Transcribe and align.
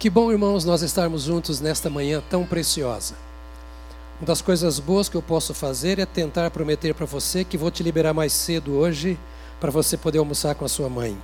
Que 0.00 0.08
bom, 0.08 0.32
irmãos, 0.32 0.64
nós 0.64 0.80
estarmos 0.80 1.24
juntos 1.24 1.60
nesta 1.60 1.90
manhã 1.90 2.22
tão 2.30 2.46
preciosa. 2.46 3.14
Uma 4.18 4.28
das 4.28 4.40
coisas 4.40 4.80
boas 4.80 5.10
que 5.10 5.14
eu 5.14 5.20
posso 5.20 5.52
fazer 5.52 5.98
é 5.98 6.06
tentar 6.06 6.50
prometer 6.50 6.94
para 6.94 7.04
você 7.04 7.44
que 7.44 7.58
vou 7.58 7.70
te 7.70 7.82
liberar 7.82 8.14
mais 8.14 8.32
cedo 8.32 8.72
hoje 8.72 9.18
para 9.60 9.70
você 9.70 9.98
poder 9.98 10.16
almoçar 10.16 10.54
com 10.54 10.64
a 10.64 10.70
sua 10.70 10.88
mãe. 10.88 11.18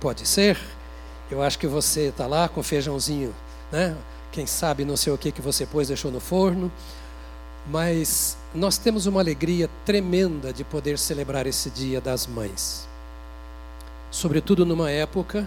Pode 0.00 0.26
ser? 0.26 0.58
Eu 1.30 1.42
acho 1.42 1.58
que 1.58 1.66
você 1.66 2.04
está 2.08 2.26
lá 2.26 2.48
com 2.48 2.62
feijãozinho, 2.62 3.34
né? 3.70 3.94
Quem 4.30 4.46
sabe 4.46 4.86
não 4.86 4.96
sei 4.96 5.12
o 5.12 5.18
que 5.18 5.30
que 5.30 5.42
você 5.42 5.66
pôs, 5.66 5.88
deixou 5.88 6.10
no 6.10 6.18
forno. 6.18 6.72
Mas 7.68 8.38
nós 8.54 8.78
temos 8.78 9.04
uma 9.04 9.20
alegria 9.20 9.68
tremenda 9.84 10.50
de 10.50 10.64
poder 10.64 10.98
celebrar 10.98 11.46
esse 11.46 11.68
Dia 11.68 12.00
das 12.00 12.26
Mães. 12.26 12.88
Sobretudo 14.10 14.64
numa 14.64 14.90
época 14.90 15.46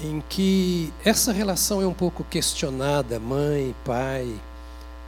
em 0.00 0.22
que 0.28 0.92
essa 1.04 1.32
relação 1.32 1.80
é 1.80 1.86
um 1.86 1.94
pouco 1.94 2.24
questionada, 2.24 3.20
mãe, 3.20 3.74
pai, 3.84 4.34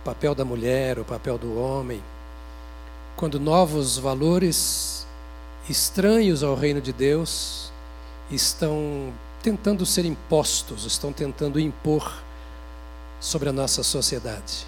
papel 0.05 0.35
da 0.35 0.45
mulher, 0.45 0.99
o 0.99 1.05
papel 1.05 1.37
do 1.37 1.59
homem, 1.59 2.03
quando 3.17 3.41
novos 3.41 3.99
valores 3.99 5.07
estranhos 5.69 6.43
ao 6.43 6.55
reino 6.55 6.81
de 6.81 6.93
Deus 6.93 7.73
estão 8.31 9.13
tentando 9.43 9.85
ser 9.85 10.05
impostos, 10.05 10.85
estão 10.85 11.13
tentando 11.13 11.59
impor 11.59 12.23
sobre 13.21 13.49
a 13.49 13.53
nossa 13.53 13.83
sociedade. 13.83 14.67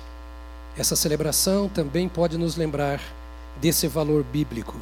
Essa 0.77 0.97
celebração 0.97 1.69
também 1.69 2.09
pode 2.09 2.39
nos 2.39 2.57
lembrar 2.57 3.01
desse 3.61 3.87
valor 3.87 4.23
bíblico. 4.25 4.77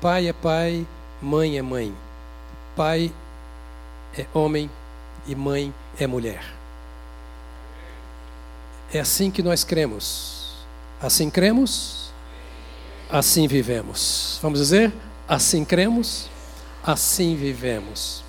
Pai 0.00 0.28
é 0.28 0.32
pai, 0.32 0.86
mãe 1.20 1.58
é 1.58 1.62
mãe. 1.62 1.94
Pai 2.74 3.12
é 4.18 4.26
homem 4.34 4.68
e 5.26 5.34
mãe 5.34 5.72
é 5.98 6.06
mulher. 6.06 6.44
É 8.92 8.98
assim 8.98 9.30
que 9.30 9.42
nós 9.42 9.62
cremos. 9.64 10.54
Assim 11.00 11.30
cremos, 11.30 12.10
assim 13.08 13.46
vivemos. 13.46 14.38
Vamos 14.42 14.58
dizer? 14.58 14.92
Assim 15.28 15.64
cremos, 15.64 16.28
assim 16.82 17.36
vivemos. 17.36 18.24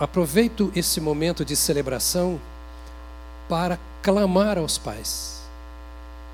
Aproveito 0.00 0.72
esse 0.74 1.00
momento 1.00 1.44
de 1.44 1.54
celebração 1.54 2.40
para 3.48 3.78
clamar 4.02 4.56
aos 4.56 4.78
pais 4.78 5.42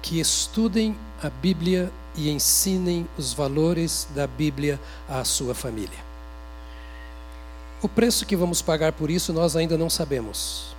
que 0.03 0.21
estudem 0.21 0.95
a 1.23 1.31
Bíblia 1.31 1.91
e 2.15 2.31
ensinem 2.31 3.09
os 3.17 3.33
valores 3.33 4.07
da 4.15 4.27
Bíblia 4.27 4.79
à 5.09 5.25
sua 5.25 5.55
família. 5.55 6.14
O 7.85 7.89
preço 7.89 8.25
que 8.25 8.35
vamos 8.35 8.63
pagar 8.63 8.93
por 8.93 9.11
isso 9.11 9.31
nós 9.31 9.55
ainda 9.55 9.77
não 9.77 9.91
sabemos, 9.91 10.75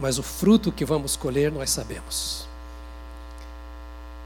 mas 0.00 0.18
o 0.18 0.22
fruto 0.24 0.72
que 0.72 0.84
vamos 0.84 1.14
colher 1.14 1.52
nós 1.52 1.70
sabemos. 1.70 2.48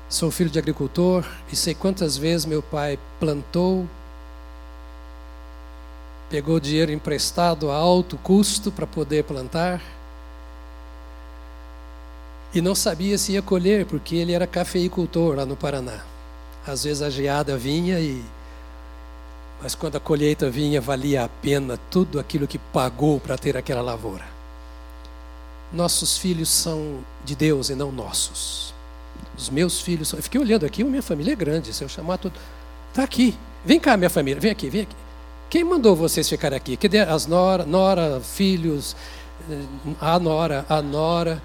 Sou 0.09 0.31
filho 0.31 0.49
de 0.49 0.59
agricultor 0.59 1.23
e 1.53 1.55
sei 1.55 1.75
quantas 1.75 2.17
vezes 2.17 2.47
meu 2.47 2.63
pai 2.63 2.99
plantou, 3.21 3.87
pegou 6.31 6.59
dinheiro 6.59 6.91
emprestado 6.91 7.71
a 7.71 7.77
alto 7.77 8.17
custo 8.17 8.73
para 8.73 8.87
poder 8.87 9.25
plantar 9.25 9.83
e 12.55 12.63
não 12.63 12.75
sabia 12.75 13.19
se 13.19 13.33
ia 13.33 13.43
colher, 13.43 13.85
porque 13.85 14.17
ele 14.17 14.33
era 14.33 14.47
cafeicultor 14.47 15.37
lá 15.37 15.45
no 15.45 15.57
Paraná. 15.59 16.01
Às 16.67 16.85
vezes 16.85 17.03
a 17.03 17.11
geada 17.11 17.55
vinha 17.59 18.01
e 18.01 18.25
mas 19.61 19.75
quando 19.75 19.97
a 19.97 20.01
colheita 20.01 20.49
vinha, 20.49 20.81
valia 20.81 21.25
a 21.25 21.29
pena 21.29 21.79
tudo 21.91 22.21
aquilo 22.21 22.47
que 22.47 22.59
pagou 22.59 23.19
para 23.19 23.37
ter 23.37 23.57
aquela 23.57 23.83
lavoura. 23.83 24.25
Nossos 25.73 26.17
filhos 26.17 26.49
são 26.49 27.05
de 27.25 27.35
Deus 27.35 27.69
e 27.69 27.75
não 27.75 27.93
nossos. 27.93 28.73
Os 29.37 29.51
meus 29.51 29.81
filhos 29.81 30.09
são. 30.09 30.19
Eu 30.19 30.23
fiquei 30.23 30.41
olhando 30.41 30.65
aqui, 30.65 30.83
minha 30.85 31.03
família 31.03 31.33
é 31.33 31.37
grande. 31.37 31.73
Se 31.73 31.83
eu 31.83 31.89
chamar 31.89 32.19
tudo. 32.19 32.39
Está 32.89 33.03
aqui. 33.03 33.37
Vem 33.65 33.79
cá, 33.79 33.97
minha 33.97 34.09
família. 34.09 34.41
Vem 34.41 34.51
aqui, 34.51 34.71
vem 34.71 34.83
aqui. 34.83 34.97
Quem 35.51 35.65
mandou 35.65 35.97
vocês 35.97 36.29
ficar 36.29 36.55
aqui? 36.55 36.79
As 37.09 37.27
nora, 37.27 37.65
nora 37.65 38.21
filhos, 38.21 38.95
a 40.01 40.19
nora, 40.19 40.65
a 40.69 40.81
nora? 40.81 41.43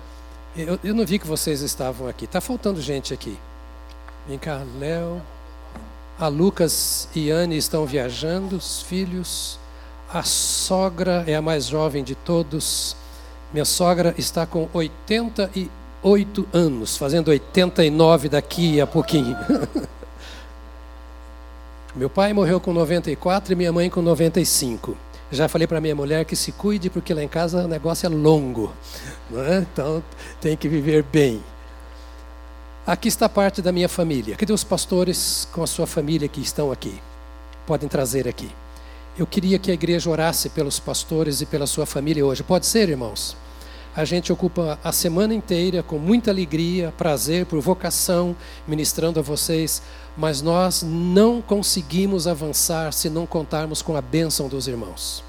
Eu, 0.55 0.79
eu 0.83 0.93
não 0.93 1.05
vi 1.05 1.17
que 1.17 1.27
vocês 1.27 1.61
estavam 1.61 2.07
aqui. 2.07 2.25
Está 2.25 2.39
faltando 2.39 2.81
gente 2.81 3.13
aqui. 3.13 3.37
Vem 4.27 4.37
cá, 4.37 4.61
Léo. 4.79 5.21
A 6.23 6.29
Lucas 6.29 7.09
e 7.13 7.29
Anne 7.29 7.57
estão 7.57 7.85
viajando, 7.85 8.55
os 8.55 8.81
filhos. 8.81 9.59
A 10.07 10.23
sogra 10.23 11.25
é 11.27 11.35
a 11.35 11.41
mais 11.41 11.65
jovem 11.65 12.01
de 12.01 12.15
todos. 12.15 12.95
Minha 13.51 13.65
sogra 13.65 14.15
está 14.17 14.45
com 14.45 14.69
88 14.71 16.47
anos, 16.53 16.95
fazendo 16.95 17.27
89 17.27 18.29
daqui 18.29 18.79
a 18.79 18.87
pouquinho. 18.87 19.35
Meu 21.93 22.09
pai 22.09 22.31
morreu 22.31 22.61
com 22.61 22.71
94 22.71 23.51
e 23.51 23.55
minha 23.57 23.73
mãe 23.73 23.89
com 23.89 24.01
95. 24.01 24.95
Já 25.29 25.49
falei 25.49 25.67
para 25.67 25.81
minha 25.81 25.93
mulher 25.93 26.23
que 26.23 26.37
se 26.37 26.53
cuide, 26.53 26.89
porque 26.89 27.13
lá 27.13 27.21
em 27.21 27.27
casa 27.27 27.65
o 27.65 27.67
negócio 27.67 28.05
é 28.05 28.09
longo. 28.09 28.71
É? 29.33 29.57
Então 29.57 30.01
tem 30.39 30.55
que 30.55 30.69
viver 30.69 31.03
bem. 31.03 31.43
Aqui 32.85 33.07
está 33.07 33.29
parte 33.29 33.61
da 33.61 33.71
minha 33.71 33.87
família. 33.87 34.35
Cadê 34.35 34.51
os 34.51 34.65
pastores 34.65 35.47
com 35.53 35.63
a 35.63 35.67
sua 35.67 35.87
família 35.87 36.27
que 36.27 36.41
estão 36.41 36.69
aqui? 36.69 37.01
Podem 37.65 37.87
trazer 37.87 38.27
aqui. 38.27 38.51
Eu 39.17 39.25
queria 39.25 39.57
que 39.57 39.71
a 39.71 39.73
igreja 39.73 40.09
orasse 40.09 40.49
pelos 40.49 40.81
pastores 40.81 41.39
e 41.39 41.45
pela 41.45 41.65
sua 41.65 41.85
família 41.85 42.25
hoje. 42.25 42.43
Pode 42.43 42.65
ser, 42.65 42.89
irmãos? 42.89 43.37
A 43.95 44.03
gente 44.03 44.33
ocupa 44.33 44.77
a 44.83 44.91
semana 44.91 45.33
inteira 45.33 45.81
com 45.81 45.97
muita 45.97 46.29
alegria, 46.29 46.93
prazer, 46.97 47.45
por 47.45 47.61
vocação, 47.61 48.35
ministrando 48.67 49.17
a 49.17 49.23
vocês, 49.23 49.81
mas 50.17 50.41
nós 50.41 50.83
não 50.83 51.41
conseguimos 51.41 52.27
avançar 52.27 52.91
se 52.91 53.09
não 53.09 53.25
contarmos 53.25 53.81
com 53.81 53.95
a 53.95 54.01
bênção 54.01 54.49
dos 54.49 54.67
irmãos. 54.67 55.23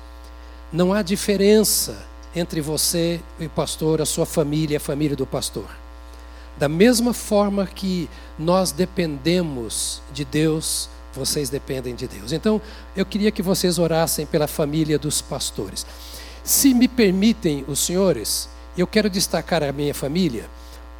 Não 0.72 0.92
há 0.92 1.02
diferença 1.02 2.04
entre 2.34 2.60
você 2.60 3.20
e 3.38 3.46
o 3.46 3.50
pastor, 3.50 4.02
a 4.02 4.06
sua 4.06 4.26
família 4.26 4.78
a 4.78 4.80
família 4.80 5.14
do 5.14 5.24
pastor. 5.24 5.83
Da 6.56 6.68
mesma 6.68 7.12
forma 7.12 7.66
que 7.66 8.08
nós 8.38 8.70
dependemos 8.70 10.00
de 10.12 10.24
Deus, 10.24 10.88
vocês 11.12 11.50
dependem 11.50 11.94
de 11.94 12.06
Deus. 12.06 12.32
Então, 12.32 12.60
eu 12.96 13.04
queria 13.04 13.30
que 13.30 13.42
vocês 13.42 13.78
orassem 13.78 14.24
pela 14.24 14.46
família 14.46 14.98
dos 14.98 15.20
pastores. 15.20 15.84
Se 16.42 16.72
me 16.72 16.86
permitem, 16.86 17.64
os 17.66 17.80
senhores, 17.80 18.48
eu 18.76 18.86
quero 18.86 19.10
destacar 19.10 19.62
a 19.62 19.72
minha 19.72 19.94
família, 19.94 20.48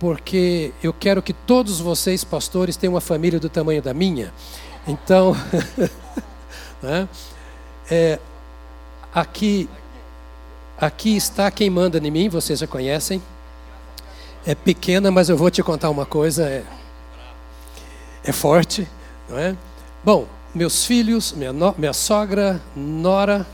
porque 0.01 0.73
eu 0.83 0.93
quero 0.93 1.23
que 1.23 1.33
todos 1.33 1.81
vocês, 1.81 2.25
pastores, 2.25 2.77
tenham 2.77 2.95
uma 2.95 3.01
família 3.01 3.39
do 3.39 3.49
tamanho 3.49 3.83
da 3.83 3.95
minha. 3.95 4.33
Então, 4.87 5.37
né? 6.83 7.09
é, 7.91 8.19
aqui, 9.15 9.69
aqui 10.77 11.17
está 11.17 11.51
quem 11.51 11.71
manda 11.71 11.99
em 11.99 12.11
mim, 12.11 12.29
vocês 12.29 12.59
já 12.59 12.67
conhecem 12.67 13.23
é 14.47 14.55
pequena, 14.55 15.11
mas 15.11 15.29
eu 15.29 15.37
vou 15.37 15.51
te 15.51 15.63
contar 15.63 15.91
uma 15.91 16.05
coisa, 16.05 16.45
é, 16.49 16.63
é 18.25 18.33
forte, 18.33 18.87
não 19.29 19.39
é? 19.39 19.57
Bom, 20.05 20.27
meus 20.55 20.85
filhos, 20.85 21.33
minha, 21.33 21.53
no, 21.53 21.75
minha 21.79 21.93
sogra, 21.93 22.61
Nora, 22.77 23.47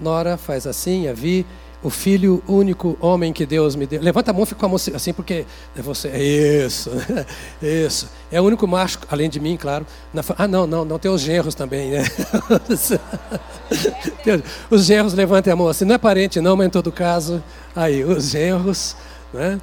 Nora 0.00 0.36
faz 0.36 0.66
assim, 0.66 1.08
a 1.08 1.12
Vi, 1.12 1.46
o 1.82 1.90
filho 1.90 2.42
único 2.46 2.96
homem 3.00 3.32
que 3.32 3.44
Deus 3.44 3.74
me 3.74 3.86
deu. 3.86 4.00
Levanta 4.00 4.30
a 4.30 4.34
mão, 4.34 4.46
fica 4.46 4.60
com 4.60 4.66
a 4.66 4.68
mão 4.68 4.76
assim, 4.76 5.12
porque 5.12 5.44
é 5.76 5.82
você. 5.82 6.08
É 6.08 6.22
isso, 6.22 6.90
isso. 7.60 8.08
É 8.30 8.40
o 8.40 8.44
único 8.44 8.66
macho, 8.68 9.00
além 9.10 9.28
de 9.28 9.40
mim, 9.40 9.56
claro. 9.56 9.84
Na, 10.14 10.22
ah, 10.38 10.46
não, 10.46 10.66
não, 10.66 10.84
não 10.84 10.98
tem 10.98 11.10
os 11.10 11.20
genros 11.20 11.54
também, 11.54 11.90
né? 11.90 12.04
os 14.70 14.84
genros 14.84 15.12
levantem 15.14 15.52
a 15.52 15.56
mão 15.56 15.68
assim, 15.68 15.84
não 15.84 15.96
é 15.96 15.98
parente 15.98 16.40
não, 16.40 16.56
mas 16.56 16.68
em 16.68 16.70
todo 16.70 16.92
caso, 16.92 17.42
aí, 17.74 18.04
os 18.04 18.30
genros, 18.30 18.96
né? 19.32 19.60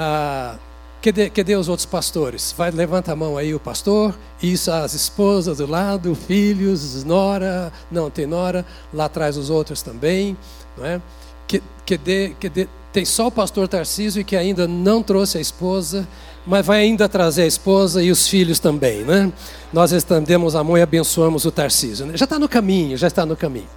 Ah, 0.00 0.56
cadê, 1.02 1.28
cadê 1.28 1.56
os 1.56 1.68
outros 1.68 1.84
pastores? 1.84 2.54
Vai, 2.56 2.70
levanta 2.70 3.10
a 3.10 3.16
mão 3.16 3.36
aí 3.36 3.52
o 3.52 3.58
pastor, 3.58 4.16
isso 4.40 4.70
as 4.70 4.94
esposas 4.94 5.58
do 5.58 5.66
lado, 5.66 6.14
filhos, 6.14 7.02
nora, 7.02 7.72
não 7.90 8.08
tem 8.08 8.24
nora, 8.24 8.64
lá 8.94 9.06
atrás 9.06 9.36
os 9.36 9.50
outros 9.50 9.82
também, 9.82 10.36
não 10.76 10.86
é? 10.86 11.02
Que, 11.48 11.60
cadê, 11.84 12.36
cadê, 12.40 12.68
tem 12.92 13.04
só 13.04 13.26
o 13.26 13.32
pastor 13.32 13.66
Tarcísio 13.66 14.24
que 14.24 14.36
ainda 14.36 14.68
não 14.68 15.02
trouxe 15.02 15.36
a 15.36 15.40
esposa, 15.40 16.06
mas 16.46 16.64
vai 16.64 16.82
ainda 16.82 17.08
trazer 17.08 17.42
a 17.42 17.46
esposa 17.46 18.00
e 18.00 18.12
os 18.12 18.28
filhos 18.28 18.60
também, 18.60 19.02
né? 19.02 19.32
Nós 19.72 19.90
estendemos 19.90 20.54
a 20.54 20.62
mão 20.62 20.78
e 20.78 20.82
abençoamos 20.82 21.44
o 21.44 21.50
Tarcísio. 21.50 22.06
Né? 22.06 22.16
Já 22.16 22.22
está 22.22 22.38
no 22.38 22.48
caminho, 22.48 22.96
já 22.96 23.08
está 23.08 23.26
no 23.26 23.36
caminho. 23.36 23.68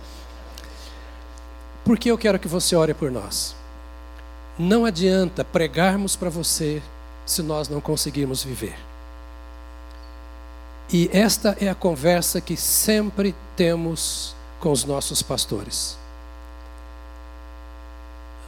Porque 1.84 2.12
eu 2.12 2.18
quero 2.18 2.38
que 2.38 2.48
você 2.48 2.76
ore 2.76 2.94
por 2.94 3.10
nós. 3.10 3.60
Não 4.64 4.86
adianta 4.86 5.44
pregarmos 5.44 6.16
para 6.16 6.30
você 6.30 6.84
se 7.26 7.42
nós 7.42 7.68
não 7.68 7.82
conseguirmos 7.82 8.44
viver. 8.44 8.78
E 10.94 11.10
esta 11.12 11.58
é 11.60 11.68
a 11.68 11.74
conversa 11.74 12.40
que 12.40 12.56
sempre 12.56 13.34
temos 13.56 14.36
com 14.60 14.72
os 14.72 14.86
nossos 14.86 15.24
pastores. 15.24 15.98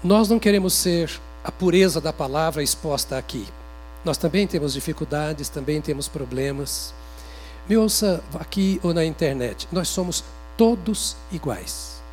Nós 0.04 0.30
não 0.30 0.38
queremos 0.38 0.76
ser 0.76 1.20
a 1.44 1.52
pureza 1.52 2.00
da 2.00 2.14
palavra 2.14 2.62
exposta 2.62 3.18
aqui. 3.18 3.48
Nós 4.06 4.16
também 4.16 4.46
temos 4.46 4.74
dificuldades, 4.74 5.50
também 5.50 5.82
temos 5.82 6.08
problemas. 6.08 6.94
Me 7.68 7.76
ouça 7.76 8.24
aqui 8.40 8.80
ou 8.84 8.94
na 8.94 9.04
internet. 9.04 9.68
Nós 9.72 9.88
somos 9.88 10.24
todos 10.58 11.18
iguais. 11.32 12.04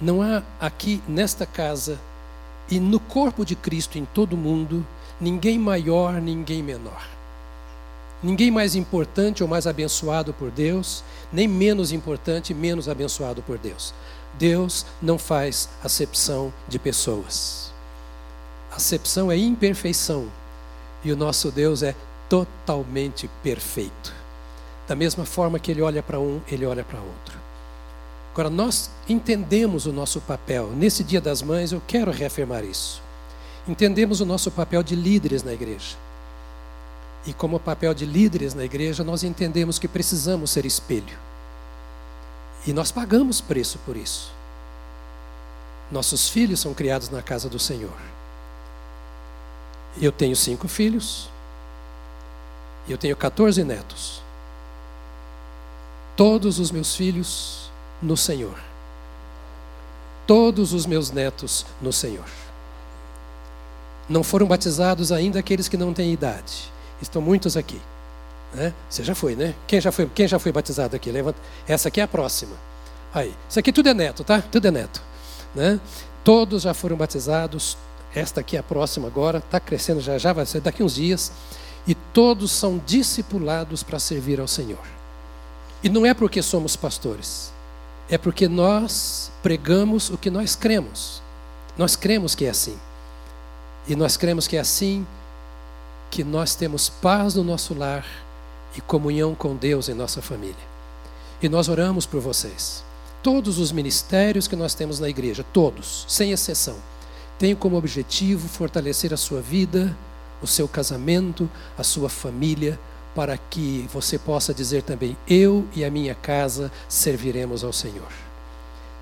Não 0.00 0.22
há 0.22 0.44
aqui 0.60 1.02
nesta 1.08 1.44
casa 1.44 1.98
e 2.70 2.78
no 2.78 3.00
corpo 3.00 3.44
de 3.44 3.56
Cristo 3.56 3.98
em 3.98 4.04
todo 4.04 4.34
o 4.34 4.36
mundo 4.36 4.86
ninguém 5.20 5.58
maior, 5.58 6.20
ninguém 6.20 6.62
menor. 6.62 7.06
Ninguém 8.22 8.50
mais 8.50 8.74
importante 8.74 9.42
ou 9.42 9.48
mais 9.48 9.66
abençoado 9.66 10.32
por 10.32 10.50
Deus, 10.50 11.02
nem 11.32 11.48
menos 11.48 11.90
importante, 11.90 12.52
menos 12.52 12.88
abençoado 12.88 13.42
por 13.42 13.58
Deus. 13.58 13.94
Deus 14.38 14.86
não 15.00 15.18
faz 15.18 15.68
acepção 15.82 16.52
de 16.68 16.78
pessoas. 16.78 17.72
Acepção 18.70 19.32
é 19.32 19.36
imperfeição 19.36 20.30
e 21.02 21.10
o 21.10 21.16
nosso 21.16 21.50
Deus 21.50 21.82
é 21.82 21.94
totalmente 22.28 23.28
perfeito. 23.42 24.14
Da 24.86 24.94
mesma 24.94 25.24
forma 25.24 25.58
que 25.58 25.70
ele 25.70 25.82
olha 25.82 26.02
para 26.02 26.20
um, 26.20 26.40
ele 26.46 26.66
olha 26.66 26.84
para 26.84 27.00
outro. 27.00 27.39
Agora, 28.32 28.48
nós 28.48 28.90
entendemos 29.08 29.86
o 29.86 29.92
nosso 29.92 30.20
papel. 30.20 30.70
Nesse 30.70 31.02
Dia 31.02 31.20
das 31.20 31.42
Mães, 31.42 31.72
eu 31.72 31.82
quero 31.86 32.12
reafirmar 32.12 32.64
isso. 32.64 33.02
Entendemos 33.66 34.20
o 34.20 34.26
nosso 34.26 34.50
papel 34.50 34.82
de 34.82 34.94
líderes 34.94 35.42
na 35.42 35.52
igreja. 35.52 35.96
E 37.26 37.32
como 37.32 37.60
papel 37.60 37.92
de 37.92 38.06
líderes 38.06 38.54
na 38.54 38.64
igreja, 38.64 39.04
nós 39.04 39.24
entendemos 39.24 39.78
que 39.78 39.88
precisamos 39.88 40.50
ser 40.50 40.64
espelho. 40.64 41.18
E 42.66 42.72
nós 42.72 42.92
pagamos 42.92 43.40
preço 43.40 43.78
por 43.84 43.96
isso. 43.96 44.32
Nossos 45.90 46.28
filhos 46.28 46.60
são 46.60 46.72
criados 46.72 47.10
na 47.10 47.20
casa 47.20 47.48
do 47.48 47.58
Senhor. 47.58 47.96
Eu 50.00 50.12
tenho 50.12 50.36
cinco 50.36 50.68
filhos. 50.68 51.28
Eu 52.88 52.96
tenho 52.96 53.16
14 53.16 53.64
netos. 53.64 54.22
Todos 56.16 56.58
os 56.58 56.70
meus 56.70 56.94
filhos 56.94 57.59
no 58.02 58.16
Senhor. 58.16 58.58
Todos 60.26 60.72
os 60.72 60.86
meus 60.86 61.10
netos 61.10 61.66
no 61.80 61.92
Senhor. 61.92 62.26
Não 64.08 64.22
foram 64.22 64.46
batizados 64.46 65.12
ainda 65.12 65.38
aqueles 65.38 65.68
que 65.68 65.76
não 65.76 65.92
têm 65.92 66.12
idade. 66.12 66.70
Estão 67.00 67.22
muitos 67.22 67.56
aqui. 67.56 67.80
Né? 68.52 68.74
Você 68.88 69.04
já 69.04 69.14
foi, 69.14 69.36
né? 69.36 69.54
Quem 69.66 69.80
já 69.80 69.92
foi, 69.92 70.10
quem 70.12 70.26
já 70.26 70.38
foi 70.38 70.52
batizado 70.52 70.96
aqui? 70.96 71.10
Levanta. 71.10 71.38
Essa 71.66 71.88
aqui 71.88 72.00
é 72.00 72.04
a 72.04 72.08
próxima. 72.08 72.56
Aí, 73.12 73.34
isso 73.48 73.58
aqui 73.58 73.72
tudo 73.72 73.88
é 73.88 73.94
neto, 73.94 74.24
tá? 74.24 74.40
Tudo 74.40 74.66
é 74.66 74.70
neto. 74.70 75.02
Né? 75.54 75.80
Todos 76.24 76.62
já 76.62 76.74
foram 76.74 76.96
batizados. 76.96 77.76
Esta 78.14 78.40
aqui 78.40 78.56
é 78.56 78.60
a 78.60 78.62
próxima 78.62 79.06
agora. 79.06 79.38
Está 79.38 79.60
crescendo 79.60 80.00
já, 80.00 80.18
já 80.18 80.32
vai 80.32 80.46
ser 80.46 80.60
daqui 80.60 80.82
uns 80.82 80.94
dias. 80.94 81.32
E 81.86 81.94
todos 81.94 82.52
são 82.52 82.80
discipulados 82.84 83.82
para 83.82 83.98
servir 83.98 84.40
ao 84.40 84.48
Senhor. 84.48 84.84
E 85.82 85.88
não 85.88 86.04
é 86.04 86.12
porque 86.12 86.42
somos 86.42 86.76
pastores. 86.76 87.52
É 88.10 88.18
porque 88.18 88.48
nós 88.48 89.30
pregamos 89.40 90.10
o 90.10 90.18
que 90.18 90.30
nós 90.30 90.56
cremos. 90.56 91.22
Nós 91.78 91.94
cremos 91.94 92.34
que 92.34 92.44
é 92.44 92.50
assim. 92.50 92.76
E 93.86 93.94
nós 93.94 94.16
cremos 94.16 94.48
que 94.48 94.56
é 94.56 94.60
assim 94.60 95.06
que 96.10 96.24
nós 96.24 96.56
temos 96.56 96.88
paz 96.88 97.36
no 97.36 97.44
nosso 97.44 97.72
lar 97.72 98.04
e 98.76 98.80
comunhão 98.80 99.32
com 99.32 99.54
Deus 99.54 99.88
em 99.88 99.94
nossa 99.94 100.20
família. 100.20 100.56
E 101.40 101.48
nós 101.48 101.68
oramos 101.68 102.04
por 102.04 102.20
vocês. 102.20 102.84
Todos 103.22 103.58
os 103.58 103.70
ministérios 103.70 104.48
que 104.48 104.56
nós 104.56 104.74
temos 104.74 104.98
na 104.98 105.08
igreja, 105.08 105.44
todos, 105.52 106.04
sem 106.08 106.32
exceção, 106.32 106.76
têm 107.38 107.54
como 107.54 107.76
objetivo 107.76 108.48
fortalecer 108.48 109.14
a 109.14 109.16
sua 109.16 109.40
vida, 109.40 109.96
o 110.42 110.48
seu 110.48 110.66
casamento, 110.66 111.48
a 111.78 111.84
sua 111.84 112.08
família, 112.08 112.78
para 113.14 113.36
que 113.36 113.88
você 113.92 114.18
possa 114.18 114.54
dizer 114.54 114.82
também: 114.82 115.16
Eu 115.26 115.66
e 115.74 115.84
a 115.84 115.90
minha 115.90 116.14
casa 116.14 116.70
serviremos 116.88 117.64
ao 117.64 117.72
Senhor. 117.72 118.10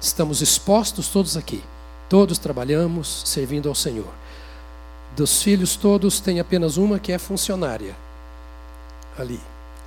Estamos 0.00 0.40
expostos 0.40 1.08
todos 1.08 1.36
aqui, 1.36 1.62
todos 2.08 2.38
trabalhamos 2.38 3.22
servindo 3.26 3.68
ao 3.68 3.74
Senhor. 3.74 4.12
Dos 5.16 5.42
filhos 5.42 5.74
todos, 5.74 6.20
tem 6.20 6.38
apenas 6.38 6.76
uma 6.76 6.98
que 6.98 7.12
é 7.12 7.18
funcionária. 7.18 7.96
Ali. 9.18 9.40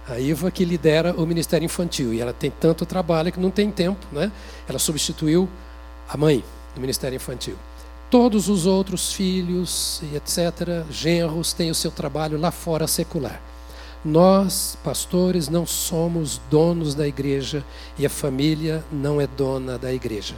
A 0.08 0.20
Iva 0.20 0.52
que 0.52 0.66
lidera 0.66 1.14
o 1.14 1.26
Ministério 1.26 1.64
Infantil. 1.64 2.14
E 2.14 2.20
ela 2.20 2.34
tem 2.34 2.52
tanto 2.52 2.86
trabalho 2.86 3.32
que 3.32 3.40
não 3.40 3.52
tem 3.52 3.72
tempo, 3.72 4.06
né? 4.12 4.32
Ela 4.68 4.80
substituiu 4.80 5.48
a 6.10 6.18
mãe 6.18 6.44
do 6.76 6.82
Ministério 6.82 7.16
Infantil. 7.16 7.56
Todos 8.10 8.50
os 8.50 8.66
outros 8.66 9.14
filhos 9.14 10.02
e 10.04 10.18
etc., 10.18 10.86
genros, 10.90 11.54
têm 11.54 11.72
o 11.72 11.76
seu 11.76 11.92
trabalho 11.92 12.38
lá 12.38 12.52
fora 12.52 12.86
secular. 12.86 13.42
Nós, 14.04 14.76
pastores, 14.84 15.48
não 15.48 15.64
somos 15.64 16.42
donos 16.50 16.96
da 16.96 17.08
igreja 17.08 17.64
e 18.00 18.06
a 18.06 18.10
família 18.10 18.84
não 18.92 19.22
é 19.22 19.28
dona 19.28 19.78
da 19.78 19.94
igreja. 19.94 20.36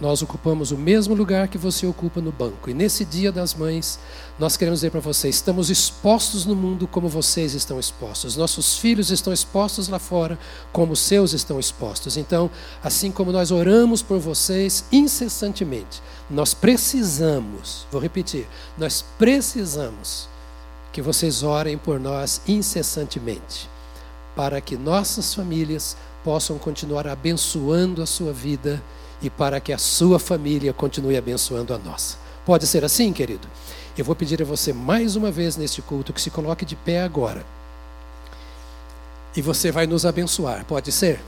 Nós 0.00 0.22
ocupamos 0.22 0.70
o 0.70 0.78
mesmo 0.78 1.14
lugar 1.14 1.48
que 1.48 1.58
você 1.58 1.86
ocupa 1.86 2.20
no 2.20 2.32
banco. 2.32 2.70
E 2.70 2.74
nesse 2.74 3.04
Dia 3.04 3.30
das 3.30 3.54
Mães, 3.54 3.98
nós 4.38 4.56
queremos 4.56 4.78
dizer 4.80 4.90
para 4.90 5.00
vocês: 5.00 5.36
estamos 5.36 5.70
expostos 5.70 6.46
no 6.46 6.56
mundo 6.56 6.86
como 6.86 7.08
vocês 7.08 7.52
estão 7.52 7.78
expostos. 7.78 8.36
Nossos 8.36 8.78
filhos 8.78 9.10
estão 9.10 9.32
expostos 9.32 9.88
lá 9.88 9.98
fora 9.98 10.38
como 10.72 10.92
os 10.92 11.00
seus 11.00 11.32
estão 11.32 11.58
expostos. 11.58 12.16
Então, 12.16 12.50
assim 12.82 13.10
como 13.10 13.32
nós 13.32 13.50
oramos 13.50 14.02
por 14.02 14.18
vocês 14.18 14.84
incessantemente, 14.90 16.00
nós 16.30 16.54
precisamos, 16.54 17.86
vou 17.90 18.00
repetir, 18.00 18.48
nós 18.78 19.04
precisamos 19.18 20.31
que 20.92 21.02
vocês 21.02 21.42
orem 21.42 21.78
por 21.78 21.98
nós 21.98 22.42
incessantemente, 22.46 23.68
para 24.36 24.60
que 24.60 24.76
nossas 24.76 25.34
famílias 25.34 25.96
possam 26.22 26.58
continuar 26.58 27.06
abençoando 27.06 28.02
a 28.02 28.06
sua 28.06 28.32
vida 28.32 28.82
e 29.20 29.30
para 29.30 29.60
que 29.60 29.72
a 29.72 29.78
sua 29.78 30.18
família 30.18 30.72
continue 30.72 31.16
abençoando 31.16 31.74
a 31.74 31.78
nossa. 31.78 32.16
Pode 32.44 32.66
ser 32.66 32.84
assim, 32.84 33.12
querido? 33.12 33.48
Eu 33.96 34.04
vou 34.04 34.16
pedir 34.16 34.40
a 34.42 34.44
você 34.44 34.72
mais 34.72 35.16
uma 35.16 35.30
vez 35.30 35.56
neste 35.56 35.80
culto 35.80 36.12
que 36.12 36.20
se 36.20 36.30
coloque 36.30 36.64
de 36.64 36.74
pé 36.74 37.02
agora. 37.02 37.44
E 39.36 39.40
você 39.40 39.70
vai 39.70 39.86
nos 39.86 40.04
abençoar. 40.04 40.64
Pode 40.64 40.90
ser? 40.90 41.20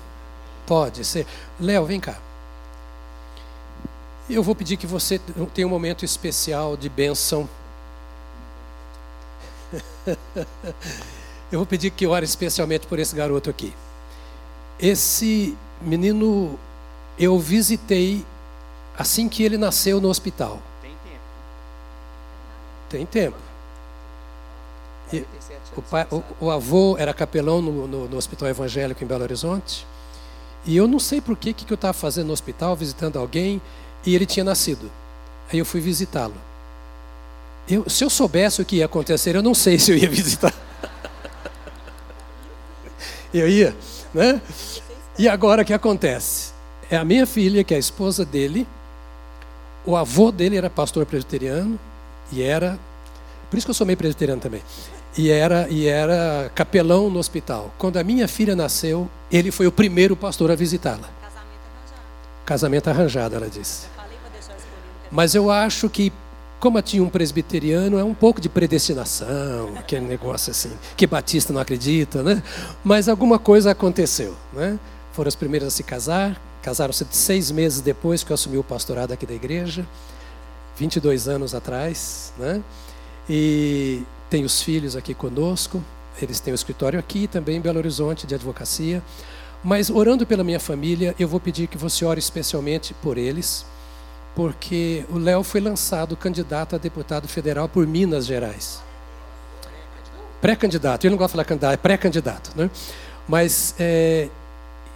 Pode 0.67 1.05
ser. 1.05 1.27
Léo, 1.61 1.85
vem 1.87 2.01
cá. 2.01 2.19
Eu 4.29 4.43
vou 4.43 4.55
pedir 4.55 4.77
que 4.77 4.87
você 4.87 5.21
tenha 5.53 5.67
um 5.67 5.71
momento 5.71 6.05
especial 6.05 6.77
de 6.77 6.89
bênção. 6.89 7.49
Eu 11.53 11.59
vou 11.61 11.67
pedir 11.67 11.91
que 11.91 12.07
ore 12.07 12.25
especialmente 12.25 12.87
por 12.87 12.99
esse 12.99 13.15
garoto 13.15 13.49
aqui. 13.49 13.73
Esse 14.79 15.57
menino 15.81 16.59
eu 17.19 17.39
visitei 17.39 18.25
assim 18.99 19.29
que 19.29 19.43
ele 19.43 19.57
nasceu 19.57 20.01
no 20.01 20.09
hospital. 20.09 20.61
Tem 20.83 20.91
tempo. 20.91 21.21
Tem 22.89 23.07
tempo. 23.07 23.37
E 25.13 25.25
o, 25.77 25.83
pai, 25.83 26.07
o, 26.11 26.23
o, 26.41 26.51
avô 26.51 26.97
era 26.99 27.15
capelão 27.15 27.61
no, 27.61 27.87
no, 27.87 28.09
no, 28.09 28.17
Hospital 28.17 28.49
Evangélico 28.49 29.05
em 29.05 29.07
Belo 29.07 29.23
Horizonte. 29.23 29.87
E 30.65 30.77
eu 30.77 30.89
não 30.89 30.99
sei 30.99 31.21
por 31.21 31.37
que, 31.37 31.53
que 31.53 31.71
eu 31.71 31.77
estava 31.77 31.93
fazendo 31.93 32.29
no 32.29 32.33
hospital, 32.33 32.75
visitando 32.75 33.19
alguém, 33.19 33.61
e 34.05 34.15
ele 34.15 34.25
tinha 34.27 34.43
nascido. 34.43 34.91
Aí 35.53 35.59
eu 35.59 35.65
fui 35.65 35.81
visitá-lo. 35.81 36.35
Eu, 37.69 37.89
se 37.89 38.05
eu 38.05 38.11
soubesse 38.11 38.61
o 38.61 38.65
que 38.65 38.77
ia 38.77 38.87
acontecer, 38.87 39.35
eu 39.35 39.43
não 39.43 39.55
sei 39.55 39.79
se 39.79 39.91
eu 39.91 39.97
ia 39.97 40.09
visitar. 40.11 40.55
eu 43.33 43.49
ia, 43.49 43.75
né? 44.13 44.41
E 45.19 45.29
agora 45.29 45.63
o 45.63 45.65
que 45.65 45.73
acontece? 45.73 46.55
é 46.91 46.97
a 46.97 47.05
minha 47.05 47.27
filha, 47.27 47.65
que 47.65 47.75
é 47.75 47.77
a 47.77 47.81
esposa 47.81 48.25
dele. 48.25 48.67
O 49.85 49.97
avô 49.97 50.31
dele 50.31 50.57
era 50.57 50.71
pastor 50.71 51.05
presbiteriano 51.05 51.79
e 52.33 52.43
era. 52.43 52.79
Por 53.51 53.57
isso 53.57 53.67
que 53.67 53.71
eu 53.71 53.75
sou 53.75 53.87
meio 53.87 53.97
presbiteriano 53.97 54.41
também. 54.41 54.63
E 55.17 55.31
era, 55.31 55.69
e 55.69 55.87
era 55.87 56.51
capelão 56.55 57.09
no 57.11 57.19
hospital. 57.19 57.73
Quando 57.79 57.99
a 57.99 58.05
minha 58.05 58.27
filha 58.27 58.57
nasceu, 58.57 59.09
ele 59.31 59.51
foi 59.51 59.67
o 59.67 59.73
primeiro 59.73 60.17
pastor 60.17 60.51
a 60.51 60.57
visitá-la. 60.57 61.09
Casamento 61.09 61.61
arranjado. 61.69 62.45
Casamento 62.45 62.91
arranjado, 62.91 63.37
ela 63.37 63.49
disse. 63.49 63.87
Mas 65.11 65.35
eu 65.35 65.51
acho 65.51 65.89
que, 65.89 66.13
como 66.65 66.81
tinha 66.81 67.03
um 67.03 67.11
presbiteriano, 67.11 67.99
é 67.99 68.03
um 68.03 68.15
pouco 68.15 68.41
de 68.41 68.49
predestinação, 68.49 69.75
aquele 69.77 70.07
negócio 70.07 70.51
assim, 70.51 70.71
que 70.97 71.07
Batista 71.07 71.53
não 71.53 71.61
acredita, 71.61 72.23
né? 72.23 72.43
Mas 72.83 73.07
alguma 73.07 73.39
coisa 73.39 73.71
aconteceu, 73.71 74.35
né? 74.51 74.79
Foram 75.13 75.29
as 75.29 75.35
primeiras 75.35 75.69
a 75.69 75.71
se 75.71 75.83
casar, 75.83 76.41
Casaram-se 76.63 77.07
seis 77.11 77.51
meses 77.51 77.83
depois 77.83 78.25
que 78.25 78.33
eu 78.33 78.35
assumi 78.35 78.57
o 78.57 78.65
pastorado 78.65 79.13
aqui 79.13 79.27
da 79.27 79.35
igreja, 79.35 79.87
22 80.79 81.29
anos 81.29 81.55
atrás, 81.55 82.33
né? 82.39 82.63
E 83.29 84.03
tem 84.31 84.47
os 84.47 84.63
filhos 84.63 84.97
aqui 84.97 85.13
conosco, 85.13 85.85
eles 86.23 86.41
têm 86.41 86.55
o 86.55 86.57
escritório 86.57 86.99
aqui 86.99 87.27
também 87.27 87.59
em 87.59 87.61
Belo 87.61 87.77
Horizonte 87.77 88.27
de 88.27 88.35
advocacia. 88.35 89.03
Mas 89.63 89.91
orando 89.91 90.27
pela 90.27 90.43
minha 90.43 90.59
família, 90.59 91.15
eu 91.19 91.29
vou 91.29 91.39
pedir 91.39 91.67
que 91.67 91.77
você 91.77 92.07
ore 92.07 92.21
especialmente 92.21 92.95
por 92.95 93.19
eles, 93.19 93.67
porque 94.35 95.05
o 95.11 95.19
Léo 95.19 95.43
foi 95.43 95.61
lançado 95.61 96.17
candidato 96.17 96.75
a 96.75 96.79
deputado 96.79 97.29
federal 97.29 97.69
por 97.69 97.87
Minas 97.87 98.27
Gerais. 98.27 98.83
Pré-candidato, 100.41 101.05
ele 101.05 101.13
não 101.13 101.19
gosta 101.19 101.29
de 101.29 101.33
falar 101.33 101.45
candidato, 101.45 101.75
é 101.75 101.77
pré-candidato, 101.77 102.51
né? 102.57 102.71
Mas 103.27 103.75
é, 103.79 104.29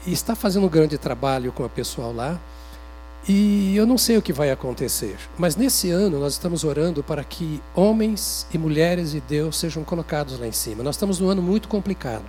está 0.06 0.34
fazendo 0.34 0.66
um 0.66 0.68
grande 0.68 0.98
trabalho 0.98 1.52
com 1.52 1.64
o 1.64 1.68
pessoal 1.68 2.12
lá. 2.12 2.38
E 3.26 3.76
eu 3.76 3.86
não 3.86 3.98
sei 3.98 4.16
o 4.16 4.22
que 4.22 4.32
vai 4.32 4.50
acontecer, 4.50 5.16
mas 5.36 5.54
nesse 5.54 5.90
ano 5.90 6.18
nós 6.18 6.32
estamos 6.32 6.64
orando 6.64 7.02
para 7.02 7.22
que 7.22 7.60
homens 7.74 8.46
e 8.52 8.56
mulheres 8.56 9.10
de 9.10 9.20
Deus 9.20 9.58
sejam 9.58 9.84
colocados 9.84 10.38
lá 10.38 10.46
em 10.46 10.52
cima. 10.52 10.82
Nós 10.82 10.94
estamos 10.94 11.20
num 11.20 11.28
ano 11.28 11.42
muito 11.42 11.68
complicado. 11.68 12.24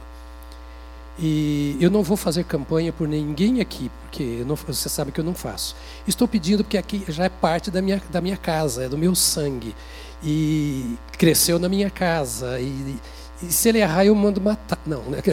E 1.21 1.75
eu 1.81 1.91
não 1.91 2.01
vou 2.01 2.15
fazer 2.15 2.45
campanha 2.45 2.93
por 2.93 3.05
ninguém 3.05 3.59
aqui, 3.59 3.91
porque 4.03 4.41
não, 4.47 4.55
você 4.55 4.88
sabe 4.88 5.11
que 5.11 5.19
eu 5.19 5.23
não 5.23 5.33
faço. 5.33 5.75
Estou 6.07 6.27
pedindo 6.27 6.63
porque 6.63 6.77
aqui 6.77 7.03
já 7.09 7.25
é 7.25 7.29
parte 7.29 7.69
da 7.69 7.81
minha, 7.81 8.01
da 8.09 8.21
minha 8.21 8.38
casa, 8.38 8.85
é 8.85 8.89
do 8.89 8.97
meu 8.97 9.13
sangue. 9.13 9.75
E 10.23 10.95
cresceu 11.17 11.59
na 11.59 11.67
minha 11.67 11.89
casa. 11.89 12.59
E, 12.61 12.95
e 13.43 13.51
se 13.51 13.67
ele 13.67 13.79
errar, 13.79 14.05
eu 14.05 14.15
mando 14.15 14.39
matar. 14.39 14.79
Não, 14.85 15.03
né? 15.03 15.19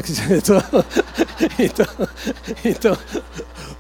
Então, 1.59 1.87
então, 2.65 2.99
então 2.99 2.99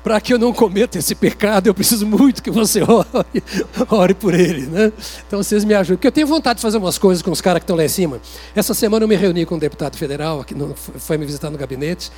para 0.07 0.21
que 0.21 0.33
eu 0.33 0.39
não 0.39 0.53
cometa 0.53 0.97
esse 1.01 1.17
pecado, 1.17 1.67
eu 1.67 1.75
preciso 1.75 2.07
muito 2.07 2.41
que 2.41 2.49
você 2.49 2.81
ore, 2.89 3.43
ore 3.91 4.15
por 4.15 4.35
ele. 4.35 4.65
Né? 4.67 4.93
Então 5.27 5.43
vocês 5.43 5.65
me 5.65 5.75
ajudem. 5.75 5.97
Porque 5.97 6.07
eu 6.07 6.13
tenho 6.13 6.29
vontade 6.29 6.59
de 6.59 6.63
fazer 6.63 6.79
umas 6.79 6.97
coisas 6.97 7.23
com 7.23 7.33
os 7.33 7.41
caras 7.41 7.59
que 7.59 7.65
estão 7.65 7.75
lá 7.75 7.85
em 7.85 7.89
cima. 7.89 8.21
Essa 8.55 8.73
semana 8.73 9.03
eu 9.03 9.09
me 9.09 9.17
reuni 9.17 9.45
com 9.45 9.57
um 9.57 9.59
deputado 9.59 9.97
federal, 9.97 10.45
que 10.45 10.55
foi 10.77 11.19
me 11.19 11.27
visitar 11.27 11.51
no 11.51 11.59
gabinete. 11.59 12.13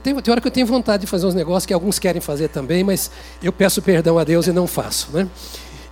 Tem, 0.00 0.14
tem 0.14 0.30
hora 0.30 0.40
que 0.40 0.46
eu 0.46 0.52
tenho 0.52 0.64
vontade 0.64 1.00
de 1.00 1.06
fazer 1.08 1.26
uns 1.26 1.34
negócios 1.34 1.66
que 1.66 1.74
alguns 1.74 1.98
querem 1.98 2.20
fazer 2.22 2.50
também, 2.50 2.84
mas 2.84 3.10
eu 3.42 3.52
peço 3.52 3.82
perdão 3.82 4.16
a 4.16 4.22
Deus 4.22 4.46
e 4.46 4.52
não 4.52 4.68
faço. 4.68 5.10
Né? 5.12 5.28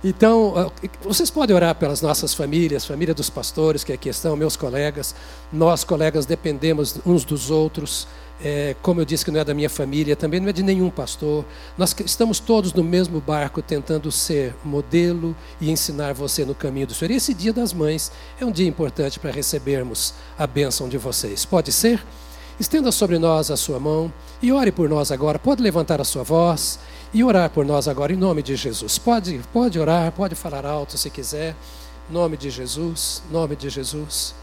Então, 0.01 0.71
vocês 1.03 1.29
podem 1.29 1.53
orar 1.53 1.75
pelas 1.75 2.01
nossas 2.01 2.33
famílias, 2.33 2.85
família 2.85 3.13
dos 3.13 3.29
pastores 3.29 3.83
que 3.83 3.91
aqui 3.91 4.07
estão, 4.07 4.37
meus 4.37 4.55
colegas. 4.55 5.13
Nós, 5.51 5.83
colegas, 5.83 6.25
dependemos 6.25 7.01
uns 7.05 7.25
dos 7.25 7.51
outros. 7.51 8.07
É, 8.43 8.75
como 8.83 9.01
eu 9.01 9.05
disse 9.05 9.25
que 9.25 9.31
não 9.31 9.39
é 9.39 9.43
da 9.43 9.53
minha 9.53 9.69
família, 9.69 10.15
também 10.15 10.39
não 10.39 10.49
é 10.49 10.53
de 10.53 10.61
nenhum 10.61 10.89
pastor. 10.89 11.43
Nós 11.77 11.95
estamos 12.05 12.39
todos 12.39 12.71
no 12.73 12.83
mesmo 12.83 13.19
barco 13.19 13.61
tentando 13.61 14.11
ser 14.11 14.55
modelo 14.63 15.35
e 15.59 15.71
ensinar 15.71 16.13
você 16.13 16.45
no 16.45 16.53
caminho 16.53 16.87
do 16.87 16.93
Senhor. 16.93 17.11
E 17.11 17.15
esse 17.15 17.33
dia 17.33 17.51
das 17.51 17.73
mães 17.73 18.11
é 18.39 18.45
um 18.45 18.51
dia 18.51 18.67
importante 18.67 19.19
para 19.19 19.31
recebermos 19.31 20.13
a 20.37 20.45
bênção 20.45 20.87
de 20.87 20.97
vocês. 20.97 21.45
Pode 21.45 21.71
ser? 21.71 22.03
Estenda 22.59 22.91
sobre 22.91 23.19
nós 23.19 23.51
a 23.51 23.57
sua 23.57 23.79
mão 23.79 24.11
e 24.41 24.51
ore 24.51 24.71
por 24.71 24.87
nós 24.89 25.11
agora. 25.11 25.39
Pode 25.39 25.61
levantar 25.61 25.99
a 26.01 26.03
sua 26.03 26.23
voz 26.23 26.79
e 27.13 27.23
orar 27.23 27.49
por 27.49 27.65
nós 27.65 27.87
agora, 27.87 28.13
em 28.13 28.17
nome 28.17 28.43
de 28.43 28.55
Jesus. 28.55 28.97
Pode, 28.97 29.39
pode 29.53 29.79
orar, 29.79 30.11
pode 30.11 30.35
falar 30.35 30.65
alto 30.65 30.97
se 30.97 31.09
quiser. 31.09 31.55
Nome 32.09 32.37
de 32.37 32.49
Jesus, 32.49 33.21
nome 33.31 33.55
de 33.55 33.69
Jesus. 33.69 34.33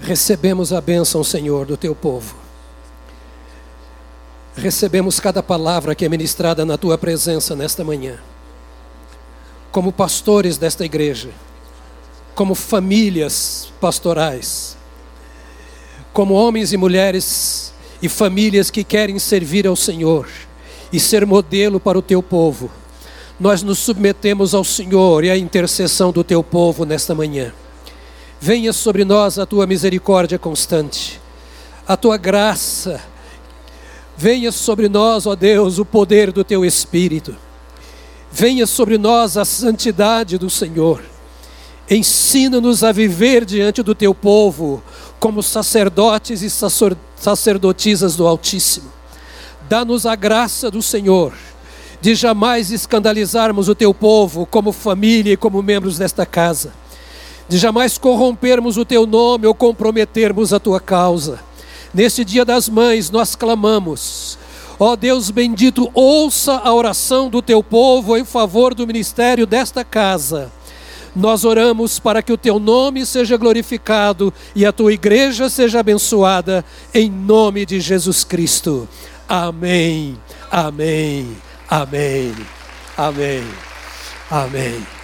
Recebemos 0.00 0.72
a 0.72 0.80
bênção, 0.80 1.22
Senhor, 1.22 1.66
do 1.66 1.76
teu 1.76 1.94
povo. 1.94 2.34
Recebemos 4.56 5.20
cada 5.20 5.42
palavra 5.42 5.94
que 5.94 6.04
é 6.04 6.08
ministrada 6.08 6.64
na 6.64 6.76
tua 6.76 6.98
presença 6.98 7.54
nesta 7.54 7.84
manhã. 7.84 8.18
Como 9.70 9.92
pastores 9.92 10.58
desta 10.58 10.84
igreja, 10.84 11.30
como 12.34 12.54
famílias 12.54 13.72
pastorais, 13.80 14.76
como 16.12 16.34
homens 16.34 16.72
e 16.72 16.76
mulheres 16.76 17.72
e 18.02 18.08
famílias 18.08 18.70
que 18.70 18.82
querem 18.82 19.18
servir 19.18 19.66
ao 19.66 19.76
Senhor 19.76 20.28
e 20.92 20.98
ser 20.98 21.24
modelo 21.24 21.78
para 21.78 21.98
o 21.98 22.02
teu 22.02 22.22
povo. 22.22 22.70
Nós 23.38 23.62
nos 23.62 23.78
submetemos 23.78 24.54
ao 24.54 24.64
Senhor 24.64 25.24
e 25.24 25.30
à 25.30 25.36
intercessão 25.36 26.10
do 26.10 26.24
teu 26.24 26.42
povo 26.42 26.84
nesta 26.84 27.14
manhã. 27.14 27.52
Venha 28.40 28.72
sobre 28.72 29.04
nós 29.04 29.38
a 29.38 29.44
tua 29.44 29.66
misericórdia 29.66 30.38
constante, 30.38 31.20
a 31.86 31.96
tua 31.96 32.16
graça. 32.16 33.00
Venha 34.16 34.50
sobre 34.50 34.88
nós, 34.88 35.26
ó 35.26 35.36
Deus, 35.36 35.78
o 35.78 35.84
poder 35.84 36.32
do 36.32 36.42
teu 36.42 36.64
Espírito. 36.64 37.36
Venha 38.32 38.66
sobre 38.66 38.96
nós 38.96 39.36
a 39.36 39.44
santidade 39.44 40.38
do 40.38 40.48
Senhor. 40.48 41.02
Ensina-nos 41.90 42.82
a 42.82 42.92
viver 42.92 43.44
diante 43.44 43.82
do 43.82 43.94
teu 43.94 44.14
povo 44.14 44.82
como 45.18 45.42
sacerdotes 45.42 46.40
e 46.40 46.48
sacerdotisas 47.16 48.16
do 48.16 48.26
Altíssimo. 48.26 48.90
Dá-nos 49.68 50.06
a 50.06 50.14
graça 50.14 50.70
do 50.70 50.80
Senhor 50.80 51.34
de 52.00 52.14
jamais 52.14 52.70
escandalizarmos 52.70 53.68
o 53.68 53.74
teu 53.74 53.92
povo 53.92 54.46
como 54.46 54.72
família 54.72 55.34
e 55.34 55.36
como 55.36 55.62
membros 55.62 55.98
desta 55.98 56.24
casa, 56.24 56.72
de 57.50 57.58
jamais 57.58 57.98
corrompermos 57.98 58.76
o 58.76 58.84
teu 58.84 59.04
nome 59.04 59.44
ou 59.44 59.52
comprometermos 59.52 60.52
a 60.52 60.60
tua 60.60 60.78
causa. 60.78 61.40
Neste 61.92 62.24
dia 62.24 62.44
das 62.44 62.68
mães, 62.68 63.10
nós 63.10 63.34
clamamos. 63.34 64.38
Ó 64.78 64.94
Deus 64.94 65.30
bendito, 65.32 65.90
ouça 65.92 66.54
a 66.54 66.72
oração 66.72 67.28
do 67.28 67.42
teu 67.42 67.60
povo 67.60 68.16
em 68.16 68.24
favor 68.24 68.72
do 68.72 68.86
ministério 68.86 69.48
desta 69.48 69.84
casa 69.84 70.52
nós 71.14 71.44
oramos 71.44 71.98
para 71.98 72.22
que 72.22 72.32
o 72.32 72.38
teu 72.38 72.60
nome 72.60 73.04
seja 73.04 73.36
glorificado 73.36 74.32
e 74.54 74.64
a 74.64 74.72
tua 74.72 74.92
igreja 74.92 75.48
seja 75.48 75.80
abençoada, 75.80 76.64
em 76.94 77.10
nome 77.10 77.66
de 77.66 77.80
Jesus 77.80 78.22
Cristo. 78.22 78.88
Amém, 79.28 80.16
amém, 80.50 81.36
amém, 81.68 82.32
amém, 82.96 83.44
amém. 84.30 84.99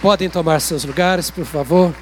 Podem 0.00 0.30
tomar 0.30 0.60
seus 0.60 0.84
lugares, 0.84 1.30
por 1.30 1.44
favor. 1.44 1.94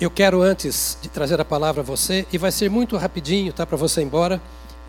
Eu 0.00 0.10
quero 0.10 0.40
antes 0.40 0.96
de 1.02 1.08
trazer 1.08 1.40
a 1.40 1.44
palavra 1.44 1.82
a 1.82 1.84
você, 1.84 2.26
e 2.32 2.38
vai 2.38 2.50
ser 2.50 2.70
muito 2.70 2.96
rapidinho, 2.96 3.52
tá, 3.52 3.66
para 3.66 3.76
você 3.76 4.00
ir 4.00 4.04
embora 4.04 4.40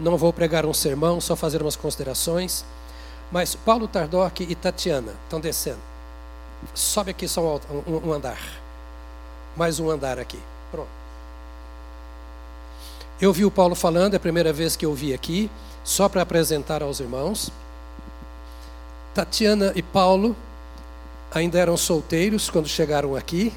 não 0.01 0.17
vou 0.17 0.33
pregar 0.33 0.65
um 0.65 0.73
sermão, 0.73 1.21
só 1.21 1.35
fazer 1.35 1.61
umas 1.61 1.75
considerações. 1.75 2.65
Mas 3.31 3.55
Paulo 3.55 3.87
Tardoc 3.87 4.41
e 4.41 4.55
Tatiana 4.55 5.13
estão 5.23 5.39
descendo. 5.39 5.79
Sobe 6.73 7.11
aqui 7.11 7.27
só 7.27 7.59
um, 7.87 8.09
um 8.09 8.11
andar. 8.11 8.39
Mais 9.55 9.79
um 9.79 9.89
andar 9.89 10.19
aqui. 10.19 10.39
Pronto. 10.71 10.89
Eu 13.19 13.31
vi 13.31 13.45
o 13.45 13.51
Paulo 13.51 13.75
falando, 13.75 14.15
é 14.15 14.17
a 14.17 14.19
primeira 14.19 14.51
vez 14.51 14.75
que 14.75 14.85
eu 14.85 14.93
vi 14.93 15.13
aqui, 15.13 15.49
só 15.83 16.07
para 16.07 16.21
apresentar 16.21 16.83
aos 16.83 16.99
irmãos. 16.99 17.51
Tatiana 19.13 19.73
e 19.75 19.81
Paulo 19.81 20.35
ainda 21.33 21.59
eram 21.59 21.75
solteiros 21.77 22.49
quando 22.49 22.67
chegaram 22.67 23.15
aqui, 23.15 23.53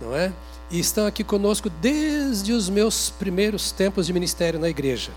não 0.00 0.14
é? 0.16 0.32
E 0.70 0.80
estão 0.80 1.06
aqui 1.06 1.22
conosco 1.22 1.68
desde 1.68 2.52
os 2.52 2.68
meus 2.68 3.10
primeiros 3.10 3.70
tempos 3.72 4.06
de 4.06 4.12
ministério 4.12 4.58
na 4.58 4.68
igreja. 4.68 5.10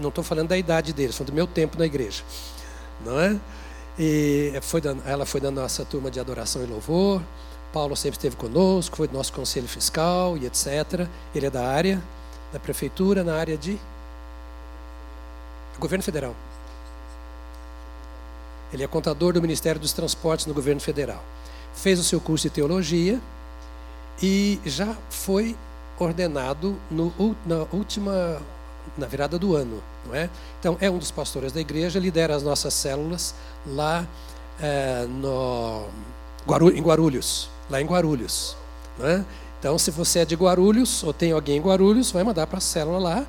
Não 0.00 0.08
estou 0.08 0.24
falando 0.24 0.48
da 0.48 0.58
idade 0.58 0.92
deles, 0.92 1.16
falando 1.16 1.30
do 1.30 1.34
meu 1.34 1.46
tempo 1.46 1.78
na 1.78 1.86
igreja. 1.86 2.22
Não 3.04 3.20
é? 3.20 3.38
E 3.98 4.52
foi 4.62 4.80
da, 4.80 4.96
ela 5.04 5.24
foi 5.24 5.40
da 5.40 5.50
nossa 5.50 5.84
turma 5.84 6.10
de 6.10 6.18
adoração 6.18 6.62
e 6.62 6.66
louvor. 6.66 7.22
Paulo 7.72 7.96
sempre 7.96 8.16
esteve 8.16 8.34
conosco, 8.34 8.96
foi 8.96 9.06
do 9.06 9.14
nosso 9.14 9.32
conselho 9.32 9.68
fiscal 9.68 10.36
e 10.36 10.46
etc. 10.46 11.06
Ele 11.34 11.46
é 11.46 11.50
da 11.50 11.66
área 11.66 12.02
da 12.52 12.58
prefeitura, 12.58 13.22
na 13.22 13.36
área 13.36 13.56
de 13.56 13.78
governo 15.80 16.02
federal. 16.02 16.34
Ele 18.72 18.84
é 18.84 18.86
contador 18.86 19.32
do 19.32 19.42
Ministério 19.42 19.80
dos 19.80 19.92
Transportes 19.92 20.46
no 20.46 20.54
governo 20.54 20.80
federal. 20.80 21.22
Fez 21.74 21.98
o 21.98 22.04
seu 22.04 22.20
curso 22.20 22.48
de 22.48 22.50
teologia 22.50 23.20
e 24.22 24.60
já 24.64 24.96
foi 25.08 25.56
ordenado 25.98 26.78
no, 26.90 27.12
na 27.44 27.66
última 27.72 28.40
na 28.96 29.06
virada 29.06 29.38
do 29.38 29.54
ano, 29.54 29.82
não 30.06 30.14
é? 30.14 30.28
Então 30.58 30.76
é 30.80 30.90
um 30.90 30.98
dos 30.98 31.10
pastores 31.10 31.52
da 31.52 31.60
igreja, 31.60 31.98
lidera 31.98 32.34
as 32.34 32.42
nossas 32.42 32.74
células 32.74 33.34
lá 33.66 34.06
é, 34.60 35.06
no, 35.06 35.86
em 36.74 36.82
Guarulhos, 36.82 37.50
lá 37.68 37.80
em 37.80 37.86
Guarulhos, 37.86 38.56
não 38.98 39.06
é? 39.06 39.24
Então 39.58 39.78
se 39.78 39.90
você 39.90 40.20
é 40.20 40.24
de 40.24 40.34
Guarulhos 40.34 41.04
ou 41.04 41.12
tem 41.12 41.32
alguém 41.32 41.58
em 41.58 41.60
Guarulhos, 41.60 42.10
vai 42.10 42.24
mandar 42.24 42.46
para 42.46 42.58
a 42.58 42.60
célula 42.60 42.98
lá 42.98 43.26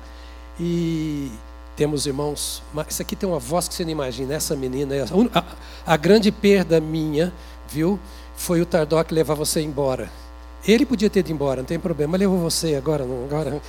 e 0.58 1.30
temos 1.76 2.06
irmãos. 2.06 2.62
Isso 2.88 3.02
aqui 3.02 3.16
tem 3.16 3.28
uma 3.28 3.38
voz 3.38 3.68
que 3.68 3.74
você 3.74 3.84
não 3.84 3.90
imagina. 3.90 4.34
Essa 4.34 4.54
menina, 4.56 4.94
a, 5.34 5.92
a 5.92 5.96
grande 5.96 6.30
perda 6.30 6.80
minha, 6.80 7.32
viu, 7.68 7.98
foi 8.36 8.60
o 8.60 8.66
Tardoc 8.66 9.10
levar 9.12 9.34
você 9.34 9.60
embora. 9.60 10.10
Ele 10.66 10.86
podia 10.86 11.10
ter 11.10 11.20
ido 11.20 11.32
embora, 11.32 11.60
não 11.60 11.66
tem 11.66 11.78
problema, 11.78 12.16
levou 12.16 12.38
você 12.38 12.76
agora, 12.76 13.02
agora 13.02 13.60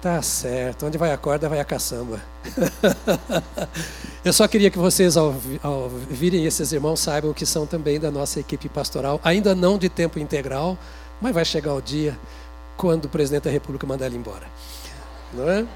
Tá 0.00 0.22
certo. 0.22 0.86
Onde 0.86 0.96
vai 0.96 1.12
a 1.12 1.18
corda, 1.18 1.46
vai 1.48 1.60
a 1.60 1.64
caçamba. 1.64 2.22
Eu 4.24 4.32
só 4.32 4.48
queria 4.48 4.70
que 4.70 4.78
vocês, 4.78 5.16
ao, 5.16 5.34
ao 5.62 5.90
virem 5.90 6.46
esses 6.46 6.72
irmãos, 6.72 7.00
saibam 7.00 7.34
que 7.34 7.44
são 7.44 7.66
também 7.66 8.00
da 8.00 8.10
nossa 8.10 8.40
equipe 8.40 8.68
pastoral, 8.68 9.20
ainda 9.22 9.54
não 9.54 9.76
de 9.76 9.88
tempo 9.90 10.18
integral, 10.18 10.78
Mas 11.20 11.34
vai 11.34 11.44
chegar 11.44 11.74
o 11.74 11.82
dia 11.82 12.18
quando 12.78 13.04
o 13.04 13.08
presidente 13.10 13.44
da 13.44 13.50
República 13.50 13.86
mandar 13.86 14.06
ele 14.06 14.16
embora. 14.16 14.46
Não 15.34 15.50
é? 15.50 15.66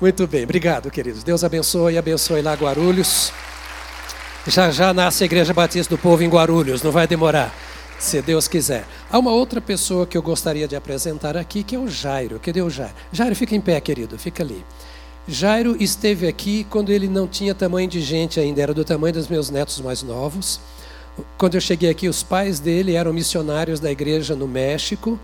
Muito 0.00 0.26
bem, 0.26 0.44
obrigado, 0.44 0.90
queridos. 0.90 1.22
Deus 1.22 1.44
abençoe 1.44 1.96
abençoe 1.96 2.42
lá 2.42 2.54
Guarulhos. 2.54 3.32
Já 4.46 4.70
já 4.70 4.92
nasce 4.92 5.22
a 5.22 5.26
Igreja 5.26 5.54
Batista 5.54 5.94
do 5.94 6.00
Povo 6.00 6.22
em 6.22 6.28
Guarulhos, 6.28 6.82
não 6.82 6.90
vai 6.90 7.06
demorar, 7.06 7.54
se 7.98 8.20
Deus 8.20 8.48
quiser. 8.48 8.84
Há 9.10 9.18
uma 9.18 9.30
outra 9.30 9.60
pessoa 9.60 10.06
que 10.06 10.18
eu 10.18 10.22
gostaria 10.22 10.66
de 10.68 10.76
apresentar 10.76 11.36
aqui, 11.36 11.62
que 11.62 11.76
é 11.76 11.78
o 11.78 11.88
Jairo. 11.88 12.40
Cadê 12.40 12.60
o 12.60 12.68
Jairo? 12.68 12.92
Jairo, 13.12 13.34
fica 13.36 13.54
em 13.54 13.60
pé, 13.60 13.80
querido, 13.80 14.18
fica 14.18 14.42
ali. 14.42 14.64
Jairo 15.26 15.76
esteve 15.80 16.26
aqui 16.26 16.66
quando 16.68 16.90
ele 16.90 17.08
não 17.08 17.26
tinha 17.26 17.54
tamanho 17.54 17.88
de 17.88 18.02
gente 18.02 18.38
ainda, 18.38 18.60
era 18.60 18.74
do 18.74 18.84
tamanho 18.84 19.14
dos 19.14 19.28
meus 19.28 19.48
netos 19.48 19.80
mais 19.80 20.02
novos. 20.02 20.60
Quando 21.38 21.54
eu 21.54 21.60
cheguei 21.60 21.88
aqui, 21.88 22.08
os 22.08 22.22
pais 22.22 22.58
dele 22.58 22.94
eram 22.94 23.12
missionários 23.12 23.78
da 23.78 23.90
igreja 23.90 24.34
no 24.34 24.48
México. 24.48 25.18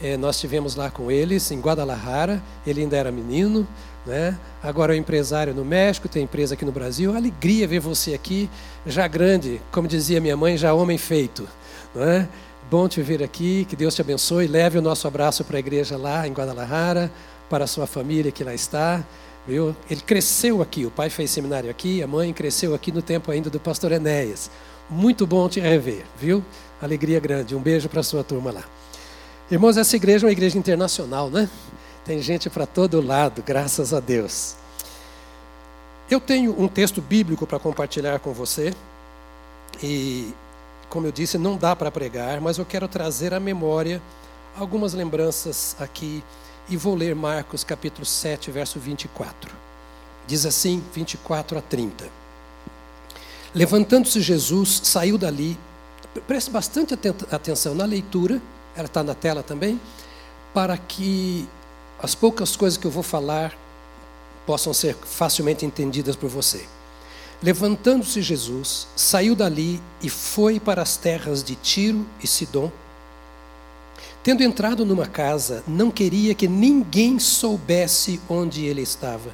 É, 0.00 0.16
nós 0.16 0.40
tivemos 0.40 0.74
lá 0.74 0.90
com 0.90 1.10
eles, 1.10 1.50
em 1.50 1.60
Guadalajara. 1.60 2.42
Ele 2.66 2.80
ainda 2.80 2.96
era 2.96 3.12
menino. 3.12 3.66
Né? 4.04 4.36
Agora 4.62 4.94
é 4.94 4.98
empresário 4.98 5.54
no 5.54 5.64
México, 5.64 6.08
tem 6.08 6.24
empresa 6.24 6.54
aqui 6.54 6.64
no 6.64 6.72
Brasil. 6.72 7.14
Alegria 7.14 7.68
ver 7.68 7.78
você 7.78 8.14
aqui, 8.14 8.50
já 8.84 9.06
grande, 9.06 9.60
como 9.70 9.86
dizia 9.86 10.20
minha 10.20 10.36
mãe, 10.36 10.56
já 10.56 10.74
homem 10.74 10.98
feito. 10.98 11.48
Né? 11.94 12.28
Bom 12.70 12.88
te 12.88 13.00
ver 13.02 13.22
aqui, 13.22 13.64
que 13.68 13.76
Deus 13.76 13.94
te 13.94 14.00
abençoe. 14.00 14.46
Leve 14.46 14.78
o 14.78 14.82
nosso 14.82 15.06
abraço 15.06 15.44
para 15.44 15.56
a 15.56 15.60
igreja 15.60 15.96
lá 15.96 16.26
em 16.26 16.32
Guadalajara, 16.32 17.12
para 17.48 17.64
a 17.64 17.66
sua 17.66 17.86
família 17.86 18.32
que 18.32 18.42
lá 18.42 18.54
está. 18.54 19.04
Viu? 19.46 19.74
Ele 19.90 20.00
cresceu 20.00 20.62
aqui, 20.62 20.86
o 20.86 20.90
pai 20.90 21.10
fez 21.10 21.30
seminário 21.30 21.68
aqui, 21.68 22.02
a 22.02 22.06
mãe 22.06 22.32
cresceu 22.32 22.74
aqui 22.74 22.92
no 22.92 23.02
tempo 23.02 23.30
ainda 23.30 23.50
do 23.50 23.58
pastor 23.60 23.92
Enéas. 23.92 24.50
Muito 24.88 25.26
bom 25.26 25.48
te 25.48 25.60
rever, 25.60 26.04
viu? 26.18 26.44
Alegria 26.80 27.20
grande. 27.20 27.54
Um 27.54 27.60
beijo 27.60 27.88
para 27.88 28.00
a 28.00 28.04
sua 28.04 28.22
turma 28.24 28.50
lá. 28.50 28.62
Irmãos, 29.50 29.76
essa 29.76 29.96
igreja 29.96 30.24
é 30.24 30.28
uma 30.28 30.32
igreja 30.32 30.56
internacional, 30.58 31.28
né? 31.28 31.48
Tem 32.04 32.20
gente 32.20 32.50
para 32.50 32.66
todo 32.66 33.00
lado, 33.00 33.42
graças 33.46 33.94
a 33.94 34.00
Deus. 34.00 34.56
Eu 36.10 36.20
tenho 36.20 36.60
um 36.60 36.66
texto 36.66 37.00
bíblico 37.00 37.46
para 37.46 37.60
compartilhar 37.60 38.18
com 38.18 38.32
você. 38.32 38.74
E, 39.80 40.34
como 40.88 41.06
eu 41.06 41.12
disse, 41.12 41.38
não 41.38 41.56
dá 41.56 41.76
para 41.76 41.92
pregar, 41.92 42.40
mas 42.40 42.58
eu 42.58 42.64
quero 42.64 42.88
trazer 42.88 43.32
à 43.32 43.38
memória 43.38 44.02
algumas 44.58 44.94
lembranças 44.94 45.76
aqui. 45.78 46.24
E 46.68 46.76
vou 46.76 46.96
ler 46.96 47.14
Marcos 47.14 47.62
capítulo 47.62 48.04
7, 48.04 48.50
verso 48.50 48.80
24. 48.80 49.54
Diz 50.26 50.44
assim, 50.44 50.82
24 50.92 51.58
a 51.58 51.62
30. 51.62 52.04
Levantando-se 53.54 54.20
Jesus, 54.20 54.80
saiu 54.82 55.16
dali. 55.16 55.56
Preste 56.26 56.50
bastante 56.50 56.94
atenção 57.30 57.74
na 57.74 57.84
leitura, 57.84 58.42
ela 58.74 58.86
está 58.86 59.02
na 59.04 59.14
tela 59.14 59.42
também, 59.42 59.80
para 60.52 60.76
que 60.76 61.48
as 62.02 62.16
poucas 62.16 62.56
coisas 62.56 62.76
que 62.76 62.84
eu 62.84 62.90
vou 62.90 63.02
falar 63.02 63.56
possam 64.44 64.74
ser 64.74 64.96
facilmente 64.96 65.64
entendidas 65.64 66.16
por 66.16 66.28
você. 66.28 66.66
Levantando-se 67.40 68.20
Jesus, 68.20 68.88
saiu 68.96 69.36
dali 69.36 69.80
e 70.02 70.10
foi 70.10 70.58
para 70.58 70.82
as 70.82 70.96
terras 70.96 71.44
de 71.44 71.54
Tiro 71.54 72.04
e 72.20 72.26
Sidom. 72.26 72.70
Tendo 74.22 74.42
entrado 74.42 74.84
numa 74.84 75.06
casa, 75.06 75.62
não 75.66 75.90
queria 75.90 76.34
que 76.34 76.48
ninguém 76.48 77.18
soubesse 77.18 78.20
onde 78.28 78.64
ele 78.64 78.82
estava. 78.82 79.32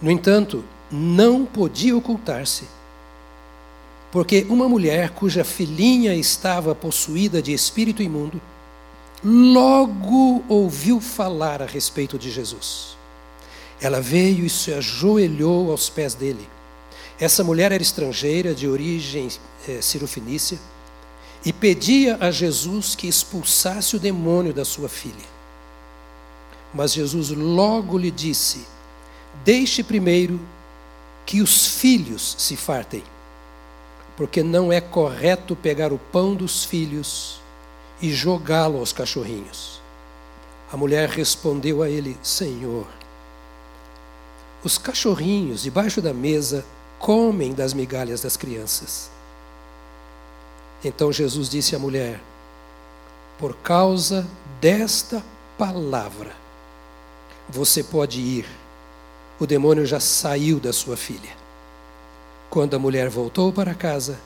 No 0.00 0.10
entanto, 0.10 0.64
não 0.90 1.44
podia 1.44 1.96
ocultar-se, 1.96 2.64
porque 4.10 4.44
uma 4.48 4.68
mulher 4.68 5.10
cuja 5.10 5.44
filhinha 5.44 6.14
estava 6.14 6.74
possuída 6.74 7.40
de 7.40 7.52
espírito 7.52 8.02
imundo, 8.02 8.40
logo 9.24 10.44
ouviu 10.48 11.00
falar 11.00 11.62
a 11.62 11.66
respeito 11.66 12.18
de 12.18 12.30
Jesus. 12.30 12.96
Ela 13.80 14.00
veio 14.00 14.44
e 14.44 14.50
se 14.50 14.72
ajoelhou 14.72 15.70
aos 15.70 15.88
pés 15.88 16.14
dele. 16.14 16.48
Essa 17.20 17.44
mulher 17.44 17.72
era 17.72 17.82
estrangeira, 17.82 18.54
de 18.54 18.66
origem 18.66 19.28
é, 19.68 19.80
cirofenícia, 19.80 20.58
e 21.44 21.52
pedia 21.52 22.16
a 22.20 22.30
Jesus 22.30 22.94
que 22.94 23.08
expulsasse 23.08 23.96
o 23.96 24.00
demônio 24.00 24.52
da 24.52 24.64
sua 24.64 24.88
filha. 24.88 25.32
Mas 26.72 26.92
Jesus 26.92 27.30
logo 27.30 27.98
lhe 27.98 28.10
disse: 28.10 28.66
Deixe 29.44 29.82
primeiro 29.82 30.40
que 31.26 31.40
os 31.40 31.66
filhos 31.66 32.36
se 32.38 32.56
fartem, 32.56 33.02
porque 34.16 34.42
não 34.42 34.72
é 34.72 34.80
correto 34.80 35.54
pegar 35.54 35.92
o 35.92 35.98
pão 35.98 36.34
dos 36.34 36.64
filhos 36.64 37.41
e 38.02 38.12
jogá-lo 38.12 38.80
aos 38.80 38.92
cachorrinhos. 38.92 39.80
A 40.72 40.76
mulher 40.76 41.08
respondeu 41.08 41.82
a 41.82 41.88
ele: 41.88 42.18
Senhor, 42.22 42.86
os 44.64 44.76
cachorrinhos 44.76 45.62
debaixo 45.62 46.02
da 46.02 46.12
mesa 46.12 46.64
comem 46.98 47.54
das 47.54 47.72
migalhas 47.72 48.20
das 48.20 48.36
crianças. 48.36 49.08
Então 50.84 51.12
Jesus 51.12 51.48
disse 51.48 51.76
à 51.76 51.78
mulher: 51.78 52.20
Por 53.38 53.54
causa 53.56 54.26
desta 54.60 55.22
palavra, 55.56 56.32
você 57.48 57.84
pode 57.84 58.20
ir, 58.20 58.46
o 59.38 59.46
demônio 59.46 59.86
já 59.86 60.00
saiu 60.00 60.58
da 60.58 60.72
sua 60.72 60.96
filha. 60.96 61.30
Quando 62.50 62.74
a 62.74 62.78
mulher 62.78 63.08
voltou 63.08 63.52
para 63.52 63.74
casa, 63.74 64.18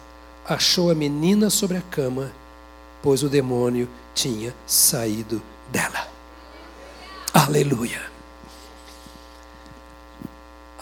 achou 0.45 0.91
a 0.91 0.95
menina 0.95 1.51
sobre 1.51 1.77
a 1.77 1.83
cama 1.83 2.33
pois 3.07 3.23
o 3.23 3.29
demônio 3.29 3.89
tinha 4.17 4.53
saído 4.67 5.41
dela. 5.71 6.09
Aleluia. 7.33 8.11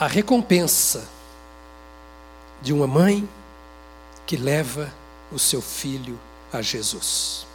A 0.00 0.06
recompensa 0.06 1.06
de 2.62 2.72
uma 2.72 2.86
mãe 2.86 3.28
que 4.24 4.38
leva 4.38 4.90
o 5.30 5.38
seu 5.38 5.60
filho 5.60 6.18
a 6.50 6.62
Jesus. 6.62 7.46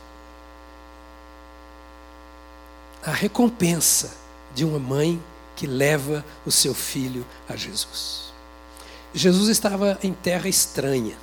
A 3.03 3.11
recompensa 3.11 4.15
de 4.53 4.63
uma 4.63 4.77
mãe 4.77 5.19
que 5.55 5.65
leva 5.65 6.23
o 6.45 6.51
seu 6.51 6.75
filho 6.75 7.25
a 7.49 7.55
Jesus. 7.55 8.31
Jesus 9.15 9.49
estava 9.49 9.97
em 10.03 10.13
terra 10.13 10.47
estranha 10.47 11.17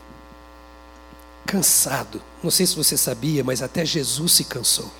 cansado. 1.46 2.20
Não 2.42 2.50
sei 2.50 2.66
se 2.66 2.76
você 2.76 2.96
sabia, 2.96 3.42
mas 3.42 3.62
até 3.62 3.84
Jesus 3.84 4.32
se 4.32 4.44
cansou. 4.44 4.90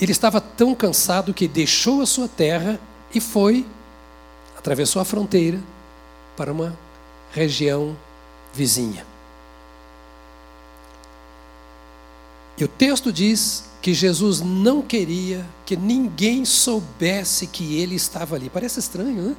Ele 0.00 0.12
estava 0.12 0.40
tão 0.40 0.74
cansado 0.74 1.32
que 1.32 1.48
deixou 1.48 2.02
a 2.02 2.06
sua 2.06 2.28
terra 2.28 2.78
e 3.14 3.20
foi, 3.20 3.66
atravessou 4.56 5.00
a 5.00 5.04
fronteira 5.04 5.60
para 6.36 6.52
uma 6.52 6.78
região 7.32 7.96
vizinha. 8.52 9.06
E 12.56 12.64
o 12.64 12.68
texto 12.68 13.12
diz 13.12 13.64
que 13.80 13.94
Jesus 13.94 14.40
não 14.40 14.82
queria 14.82 15.46
que 15.64 15.76
ninguém 15.76 16.44
soubesse 16.44 17.46
que 17.46 17.80
ele 17.80 17.94
estava 17.94 18.34
ali. 18.34 18.50
Parece 18.50 18.80
estranho, 18.80 19.22
né? 19.22 19.36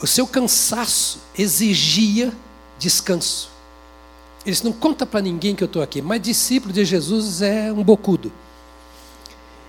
O 0.00 0.06
seu 0.06 0.26
cansaço 0.26 1.20
exigia 1.38 2.32
descanso. 2.78 3.50
Eles 4.44 4.62
não 4.62 4.72
conta 4.72 5.06
para 5.06 5.20
ninguém 5.20 5.54
que 5.54 5.62
eu 5.62 5.66
estou 5.66 5.82
aqui, 5.82 6.02
mas 6.02 6.20
discípulo 6.20 6.72
de 6.72 6.84
Jesus 6.84 7.40
é 7.40 7.72
um 7.72 7.82
bocudo. 7.82 8.30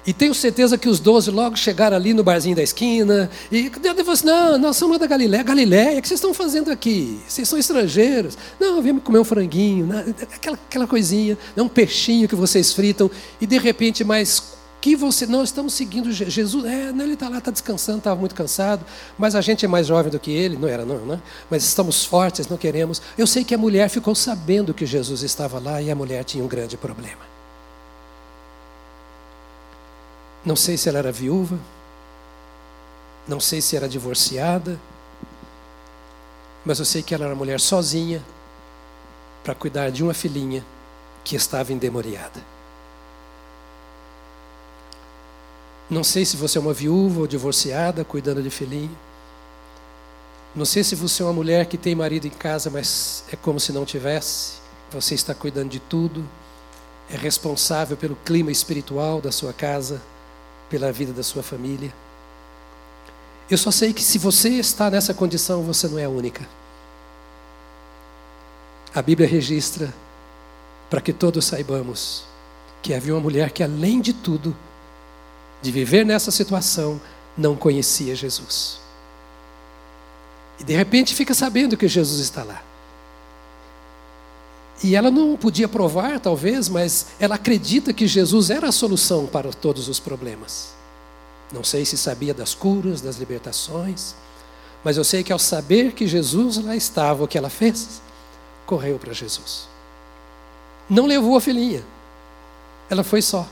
E 0.07 0.13
tenho 0.13 0.35
certeza 0.35 0.77
que 0.77 0.87
os 0.87 0.99
doze 0.99 1.31
logo 1.31 1.55
chegaram 1.55 1.97
ali 1.97 2.13
no 2.13 2.23
barzinho 2.23 2.55
da 2.55 2.61
esquina. 2.61 3.29
E 3.51 3.69
Deus 3.69 3.95
falou 3.97 4.11
assim: 4.11 4.25
Não, 4.27 4.57
nós 4.59 4.77
somos 4.77 4.99
da 4.99 5.07
Galiléia. 5.07 5.43
Galiléia, 5.43 5.97
o 5.97 6.01
que 6.01 6.07
vocês 6.07 6.19
estão 6.19 6.33
fazendo 6.33 6.69
aqui? 6.69 7.19
Vocês 7.27 7.49
são 7.49 7.57
estrangeiros. 7.57 8.37
Não, 8.59 8.83
viemos 8.83 9.01
comer 9.01 9.17
um 9.17 9.23
franguinho, 9.23 9.87
né? 9.87 10.13
aquela, 10.31 10.57
aquela 10.57 10.85
coisinha, 10.85 11.35
né? 11.55 11.63
um 11.63 11.67
peixinho 11.67 12.27
que 12.27 12.35
vocês 12.35 12.71
fritam. 12.71 13.09
E 13.41 13.47
de 13.47 13.57
repente, 13.57 14.03
mais 14.03 14.54
que 14.85 14.95
você. 14.95 15.25
Não, 15.25 15.43
estamos 15.43 15.73
seguindo 15.73 16.11
Jesus. 16.11 16.63
É, 16.63 16.91
não, 16.91 17.05
ele 17.05 17.15
está 17.15 17.27
lá, 17.27 17.39
está 17.39 17.49
descansando, 17.49 17.97
estava 17.97 18.19
muito 18.19 18.35
cansado. 18.35 18.85
Mas 19.17 19.33
a 19.33 19.41
gente 19.41 19.65
é 19.65 19.67
mais 19.67 19.87
jovem 19.87 20.11
do 20.11 20.19
que 20.19 20.31
ele, 20.31 20.55
não 20.55 20.67
era, 20.67 20.85
não, 20.85 21.03
né? 21.03 21.19
Mas 21.49 21.63
estamos 21.63 22.05
fortes, 22.05 22.47
não 22.47 22.55
queremos. 22.55 23.01
Eu 23.17 23.25
sei 23.25 23.43
que 23.43 23.55
a 23.55 23.57
mulher 23.57 23.89
ficou 23.89 24.13
sabendo 24.13 24.75
que 24.75 24.85
Jesus 24.85 25.23
estava 25.23 25.57
lá 25.57 25.81
e 25.81 25.89
a 25.89 25.95
mulher 25.95 26.23
tinha 26.23 26.43
um 26.43 26.47
grande 26.47 26.77
problema. 26.77 27.23
Não 30.45 30.55
sei 30.55 30.77
se 30.77 30.87
ela 30.87 30.99
era 30.99 31.11
viúva, 31.11 31.57
não 33.27 33.39
sei 33.39 33.61
se 33.61 33.75
era 33.75 33.89
divorciada, 33.89 34.79
mas 36.63 36.77
eu 36.77 36.85
sei 36.85 37.01
que 37.01 37.15
ela 37.15 37.25
era 37.25 37.33
mulher 37.33 37.59
sozinha 37.59 38.23
para 39.43 39.55
cuidar 39.55 39.89
de 39.89 40.03
uma 40.03 40.13
filhinha 40.13 40.63
que 41.23 41.35
estava 41.35 41.73
endemoniada. 41.73 42.54
Não 45.89 46.03
sei 46.03 46.25
se 46.25 46.35
você 46.35 46.57
é 46.57 46.61
uma 46.61 46.73
viúva 46.73 47.21
ou 47.21 47.27
divorciada 47.27 48.03
cuidando 48.03 48.41
de 48.41 48.49
filhinho. 48.49 48.97
Não 50.55 50.65
sei 50.65 50.83
se 50.83 50.95
você 50.95 51.21
é 51.21 51.25
uma 51.25 51.33
mulher 51.33 51.65
que 51.65 51.77
tem 51.77 51.93
marido 51.93 52.25
em 52.25 52.31
casa, 52.31 52.69
mas 52.69 53.23
é 53.31 53.35
como 53.35 53.59
se 53.59 53.71
não 53.71 53.85
tivesse 53.85 54.65
você 54.91 55.15
está 55.15 55.33
cuidando 55.33 55.69
de 55.69 55.79
tudo, 55.79 56.27
é 57.09 57.17
responsável 57.17 57.97
pelo 57.97 58.15
clima 58.15 58.51
espiritual 58.51 59.21
da 59.21 59.31
sua 59.31 59.53
casa, 59.53 60.01
pela 60.69 60.91
vida 60.91 61.13
da 61.13 61.23
sua 61.23 61.43
família. 61.43 61.93
Eu 63.49 63.57
só 63.57 63.71
sei 63.71 63.93
que 63.93 64.01
se 64.01 64.17
você 64.17 64.49
está 64.49 64.89
nessa 64.89 65.13
condição, 65.13 65.61
você 65.63 65.87
não 65.87 65.99
é 65.99 66.05
a 66.05 66.09
única. 66.09 66.47
A 68.93 69.01
Bíblia 69.01 69.27
registra 69.27 69.93
para 70.89 71.01
que 71.01 71.13
todos 71.13 71.45
saibamos 71.45 72.23
que 72.81 72.93
havia 72.93 73.13
uma 73.13 73.19
mulher 73.19 73.51
que, 73.51 73.63
além 73.63 73.99
de 73.99 74.13
tudo, 74.13 74.55
de 75.65 75.71
viver 75.71 76.05
nessa 76.05 76.29
situação, 76.29 77.01
não 77.35 77.55
conhecia 77.55 78.15
Jesus. 78.15 78.79
E 80.59 80.63
de 80.63 80.75
repente 80.75 81.15
fica 81.15 81.33
sabendo 81.33 81.75
que 81.75 81.87
Jesus 81.87 82.21
está 82.21 82.43
lá. 82.43 82.61
E 84.83 84.95
ela 84.95 85.09
não 85.09 85.35
podia 85.35 85.67
provar, 85.67 86.19
talvez, 86.19 86.69
mas 86.69 87.07
ela 87.19 87.33
acredita 87.33 87.91
que 87.91 88.05
Jesus 88.05 88.51
era 88.51 88.69
a 88.69 88.71
solução 88.71 89.25
para 89.25 89.51
todos 89.51 89.87
os 89.87 89.99
problemas. 89.99 90.75
Não 91.51 91.63
sei 91.63 91.83
se 91.83 91.97
sabia 91.97 92.33
das 92.33 92.53
curas, 92.53 93.01
das 93.01 93.17
libertações, 93.17 94.13
mas 94.83 94.97
eu 94.97 95.03
sei 95.03 95.23
que 95.23 95.33
ao 95.33 95.39
saber 95.39 95.93
que 95.93 96.05
Jesus 96.05 96.57
lá 96.63 96.75
estava, 96.75 97.23
o 97.23 97.27
que 97.27 97.39
ela 97.39 97.49
fez? 97.49 98.01
Correu 98.67 98.99
para 98.99 99.13
Jesus. 99.13 99.67
Não 100.87 101.07
levou 101.07 101.35
a 101.35 101.41
filhinha, 101.41 101.83
ela 102.87 103.03
foi 103.03 103.23
só. 103.23 103.47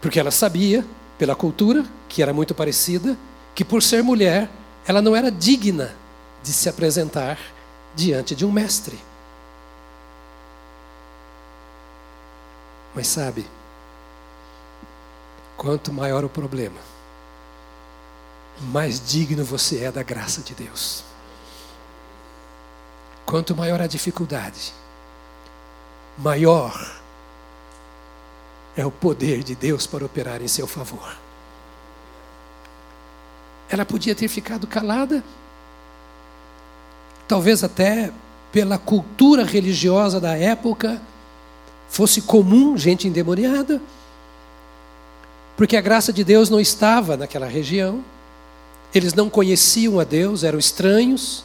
Porque 0.00 0.18
ela 0.18 0.30
sabia, 0.30 0.84
pela 1.18 1.34
cultura, 1.34 1.84
que 2.08 2.22
era 2.22 2.32
muito 2.32 2.54
parecida, 2.54 3.16
que 3.54 3.64
por 3.64 3.82
ser 3.82 4.02
mulher, 4.02 4.48
ela 4.86 5.02
não 5.02 5.14
era 5.14 5.30
digna 5.30 5.94
de 6.42 6.52
se 6.52 6.68
apresentar 6.68 7.38
diante 7.94 8.34
de 8.34 8.44
um 8.44 8.50
mestre. 8.50 8.98
Mas 12.94 13.06
sabe, 13.06 13.46
quanto 15.56 15.92
maior 15.92 16.24
o 16.24 16.28
problema, 16.28 16.80
mais 18.60 19.00
digno 19.00 19.44
você 19.44 19.84
é 19.84 19.92
da 19.92 20.02
graça 20.02 20.40
de 20.40 20.54
Deus. 20.54 21.04
Quanto 23.24 23.54
maior 23.54 23.80
a 23.80 23.86
dificuldade, 23.86 24.72
maior 26.18 26.99
é 28.80 28.86
o 28.86 28.90
poder 28.90 29.42
de 29.42 29.54
Deus 29.54 29.86
para 29.86 30.04
operar 30.04 30.42
em 30.42 30.48
seu 30.48 30.66
favor. 30.66 31.16
Ela 33.68 33.84
podia 33.84 34.14
ter 34.14 34.26
ficado 34.26 34.66
calada, 34.66 35.22
talvez 37.28 37.62
até 37.62 38.12
pela 38.50 38.78
cultura 38.78 39.44
religiosa 39.44 40.20
da 40.20 40.36
época, 40.36 41.00
fosse 41.88 42.22
comum 42.22 42.76
gente 42.76 43.06
endemoniada, 43.06 43.80
porque 45.56 45.76
a 45.76 45.80
graça 45.80 46.12
de 46.12 46.24
Deus 46.24 46.48
não 46.48 46.58
estava 46.58 47.16
naquela 47.16 47.46
região, 47.46 48.02
eles 48.92 49.14
não 49.14 49.30
conheciam 49.30 50.00
a 50.00 50.04
Deus, 50.04 50.42
eram 50.42 50.58
estranhos, 50.58 51.44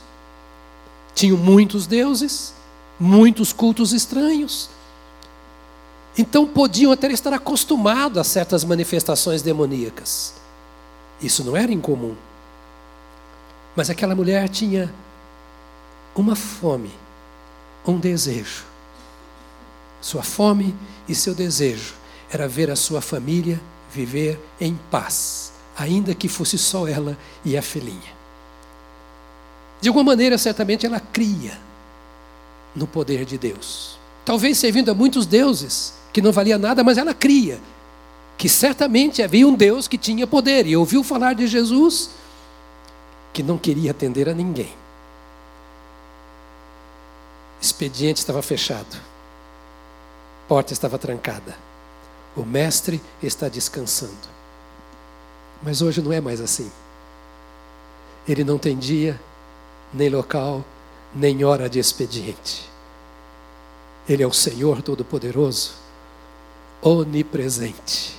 tinham 1.13 1.37
muitos 1.37 1.85
deuses, 1.85 2.53
muitos 2.99 3.53
cultos 3.53 3.93
estranhos. 3.93 4.69
Então 6.17 6.47
podiam 6.47 6.91
até 6.91 7.11
estar 7.11 7.33
acostumados 7.33 8.17
a 8.17 8.23
certas 8.23 8.63
manifestações 8.63 9.41
demoníacas. 9.41 10.35
Isso 11.21 11.43
não 11.43 11.55
era 11.55 11.71
incomum. 11.71 12.15
Mas 13.75 13.89
aquela 13.89 14.15
mulher 14.15 14.47
tinha 14.47 14.93
uma 16.15 16.35
fome, 16.35 16.91
um 17.85 17.99
desejo. 17.99 18.63
Sua 19.99 20.23
fome 20.23 20.73
e 21.07 21.13
seu 21.13 21.33
desejo 21.33 21.93
era 22.29 22.47
ver 22.47 22.71
a 22.71 22.75
sua 22.75 23.01
família 23.01 23.59
viver 23.91 24.39
em 24.59 24.77
paz, 24.91 25.53
ainda 25.77 26.13
que 26.13 26.27
fosse 26.27 26.57
só 26.57 26.87
ela 26.87 27.17
e 27.43 27.57
a 27.57 27.61
filhinha. 27.61 28.13
De 29.81 29.87
alguma 29.87 30.03
maneira, 30.03 30.37
certamente 30.37 30.85
ela 30.85 30.99
cria 30.99 31.57
no 32.75 32.87
poder 32.87 33.25
de 33.25 33.37
Deus. 33.37 33.97
Talvez 34.25 34.57
servindo 34.57 34.89
a 34.89 34.93
muitos 34.93 35.25
deuses, 35.25 35.93
que 36.15 36.21
não 36.21 36.31
valia 36.31 36.57
nada, 36.57 36.81
mas 36.81 36.97
ela 36.97 37.13
cria 37.13 37.59
que 38.37 38.47
certamente 38.47 39.21
havia 39.21 39.45
um 39.45 39.53
Deus 39.53 39.85
que 39.85 39.97
tinha 39.97 40.25
poder 40.25 40.65
e 40.65 40.77
ouviu 40.77 41.03
falar 41.03 41.35
de 41.35 41.45
Jesus 41.45 42.11
que 43.33 43.43
não 43.43 43.57
queria 43.57 43.91
atender 43.91 44.29
a 44.29 44.33
ninguém. 44.33 44.73
Expediente 47.59 48.19
estava 48.19 48.41
fechado, 48.41 48.95
porta 50.47 50.71
estava 50.71 50.97
trancada, 50.97 51.53
o 52.33 52.43
mestre 52.43 53.01
está 53.21 53.49
descansando. 53.49 54.29
Mas 55.61 55.81
hoje 55.81 56.01
não 56.01 56.13
é 56.13 56.21
mais 56.21 56.39
assim. 56.39 56.71
Ele 58.25 58.45
não 58.45 58.57
tem 58.57 58.77
dia, 58.77 59.19
nem 59.93 60.07
local, 60.07 60.63
nem 61.13 61.43
hora 61.43 61.69
de 61.69 61.77
expediente. 61.77 62.69
Ele 64.07 64.23
é 64.23 64.27
o 64.27 64.31
Senhor 64.31 64.81
Todo-Poderoso 64.81 65.83
onipresente, 66.85 68.15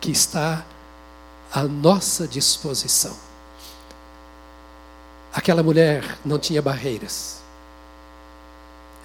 que 0.00 0.10
está 0.10 0.66
à 1.52 1.62
nossa 1.62 2.26
disposição. 2.26 3.16
Aquela 5.32 5.62
mulher 5.62 6.18
não 6.24 6.38
tinha 6.38 6.60
barreiras. 6.60 7.40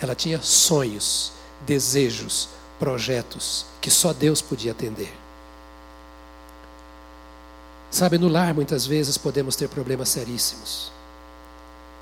Ela 0.02 0.16
tinha 0.16 0.42
sonhos, 0.42 1.34
desejos, 1.68 2.50
projetos 2.80 3.66
que 3.80 3.92
só 3.92 4.12
Deus 4.12 4.42
podia 4.42 4.72
atender. 4.72 5.14
Sabe, 7.92 8.18
no 8.18 8.28
lar 8.28 8.54
muitas 8.54 8.88
vezes 8.88 9.18
podemos 9.18 9.56
ter 9.56 9.68
problemas 9.68 10.10
seríssimos. 10.10 10.92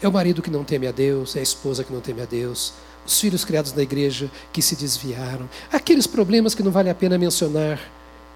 É 0.01 0.07
o 0.07 0.11
marido 0.11 0.41
que 0.41 0.51
não 0.51 0.63
teme 0.63 0.87
a 0.87 0.91
Deus, 0.91 1.35
é 1.35 1.39
a 1.39 1.43
esposa 1.43 1.83
que 1.83 1.91
não 1.91 2.01
teme 2.01 2.21
a 2.21 2.25
Deus, 2.25 2.73
os 3.07 3.19
filhos 3.19 3.45
criados 3.45 3.73
na 3.73 3.81
igreja 3.81 4.29
que 4.51 4.61
se 4.61 4.75
desviaram, 4.75 5.49
aqueles 5.71 6.05
problemas 6.05 6.53
que 6.53 6.61
não 6.61 6.71
vale 6.71 6.89
a 6.89 6.95
pena 6.95 7.17
mencionar, 7.17 7.79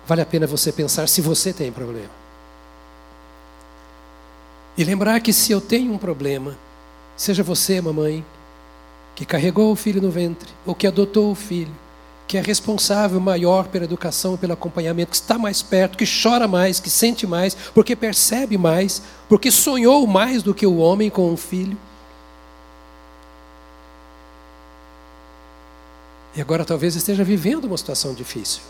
vale 0.08 0.22
a 0.22 0.26
pena 0.26 0.48
você 0.48 0.72
pensar 0.72 1.08
se 1.08 1.22
você 1.22 1.52
tem 1.52 1.72
problema. 1.72 2.22
E 4.78 4.84
lembrar 4.84 5.20
que 5.20 5.34
se 5.34 5.52
eu 5.52 5.60
tenho 5.60 5.94
um 5.94 5.98
problema, 5.98 6.58
seja 7.18 7.44
você, 7.44 7.82
mamãe, 7.82 8.26
que 9.14 9.26
carregou 9.26 9.72
o 9.72 9.76
filho 9.76 10.02
no 10.02 10.10
ventre, 10.10 10.50
ou 10.66 10.74
que 10.74 10.88
adotou 10.88 11.30
o 11.32 11.36
filho, 11.36 11.76
que 12.26 12.38
é 12.38 12.42
responsável 12.42 13.20
maior 13.20 13.68
pela 13.68 13.84
educação, 13.84 14.38
pelo 14.38 14.54
acompanhamento, 14.54 15.12
que 15.12 15.18
está 15.18 15.38
mais 15.38 15.62
perto, 15.62 15.98
que 15.98 16.06
chora 16.06 16.48
mais, 16.48 16.80
que 16.80 16.90
sente 16.90 17.28
mais, 17.28 17.54
porque 17.74 17.94
percebe 17.94 18.58
mais, 18.58 19.02
porque 19.28 19.52
sonhou 19.52 20.08
mais 20.08 20.42
do 20.42 20.54
que 20.54 20.66
o 20.66 20.78
homem 20.78 21.10
com 21.10 21.30
um 21.30 21.36
filho. 21.36 21.78
E 26.36 26.42
agora 26.42 26.64
talvez 26.64 26.96
esteja 26.96 27.24
vivendo 27.24 27.66
uma 27.66 27.78
situação 27.78 28.14
difícil. 28.14 28.62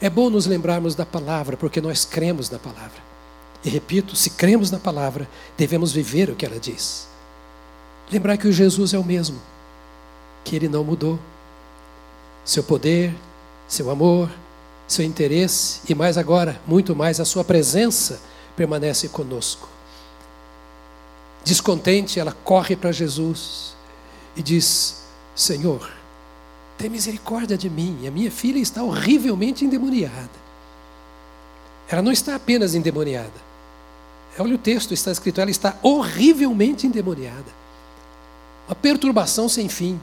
É 0.00 0.10
bom 0.10 0.28
nos 0.28 0.46
lembrarmos 0.46 0.94
da 0.94 1.06
palavra, 1.06 1.56
porque 1.56 1.80
nós 1.80 2.04
cremos 2.04 2.50
na 2.50 2.58
palavra. 2.58 3.02
E 3.64 3.70
repito, 3.70 4.14
se 4.14 4.30
cremos 4.30 4.70
na 4.70 4.78
palavra, 4.78 5.28
devemos 5.56 5.92
viver 5.92 6.28
o 6.30 6.36
que 6.36 6.44
ela 6.44 6.60
diz. 6.60 7.08
Lembrar 8.12 8.36
que 8.36 8.46
o 8.46 8.52
Jesus 8.52 8.92
é 8.92 8.98
o 8.98 9.04
mesmo, 9.04 9.40
que 10.44 10.54
ele 10.54 10.68
não 10.68 10.84
mudou. 10.84 11.18
Seu 12.44 12.62
poder, 12.62 13.14
seu 13.66 13.90
amor, 13.90 14.30
seu 14.86 15.04
interesse 15.04 15.80
e 15.88 15.94
mais 15.94 16.16
agora, 16.16 16.60
muito 16.66 16.94
mais, 16.94 17.18
a 17.18 17.24
sua 17.24 17.42
presença 17.42 18.20
permanece 18.54 19.08
conosco. 19.08 19.68
Descontente, 21.44 22.20
ela 22.20 22.36
corre 22.44 22.76
para 22.76 22.92
Jesus 22.92 23.74
e 24.36 24.42
diz: 24.42 25.02
Senhor, 25.34 25.95
tem 26.78 26.90
misericórdia 26.90 27.56
de 27.56 27.70
mim, 27.70 28.06
a 28.06 28.10
minha 28.10 28.30
filha 28.30 28.58
está 28.58 28.82
horrivelmente 28.82 29.64
endemoniada. 29.64 30.46
Ela 31.88 32.02
não 32.02 32.12
está 32.12 32.34
apenas 32.34 32.74
endemoniada. 32.74 33.46
Olha 34.38 34.54
o 34.54 34.58
texto, 34.58 34.92
está 34.92 35.10
escrito, 35.10 35.40
ela 35.40 35.50
está 35.50 35.76
horrivelmente 35.82 36.86
endemoniada. 36.86 37.66
Uma 38.68 38.74
perturbação 38.74 39.48
sem 39.48 39.68
fim. 39.68 39.98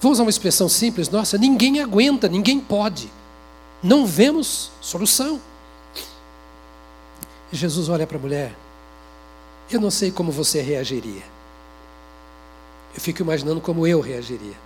Vou 0.00 0.12
usar 0.12 0.22
uma 0.22 0.30
expressão 0.30 0.68
simples, 0.68 1.10
nossa, 1.10 1.36
ninguém 1.36 1.80
aguenta, 1.80 2.28
ninguém 2.28 2.58
pode. 2.58 3.10
Não 3.82 4.06
vemos 4.06 4.70
solução. 4.80 5.40
E 7.52 7.56
Jesus 7.56 7.88
olha 7.88 8.06
para 8.06 8.16
a 8.16 8.20
mulher. 8.20 8.56
Eu 9.70 9.80
não 9.80 9.90
sei 9.90 10.10
como 10.10 10.32
você 10.32 10.62
reagiria. 10.62 11.22
Eu 12.94 13.00
fico 13.00 13.20
imaginando 13.20 13.60
como 13.60 13.86
eu 13.86 14.00
reagiria. 14.00 14.65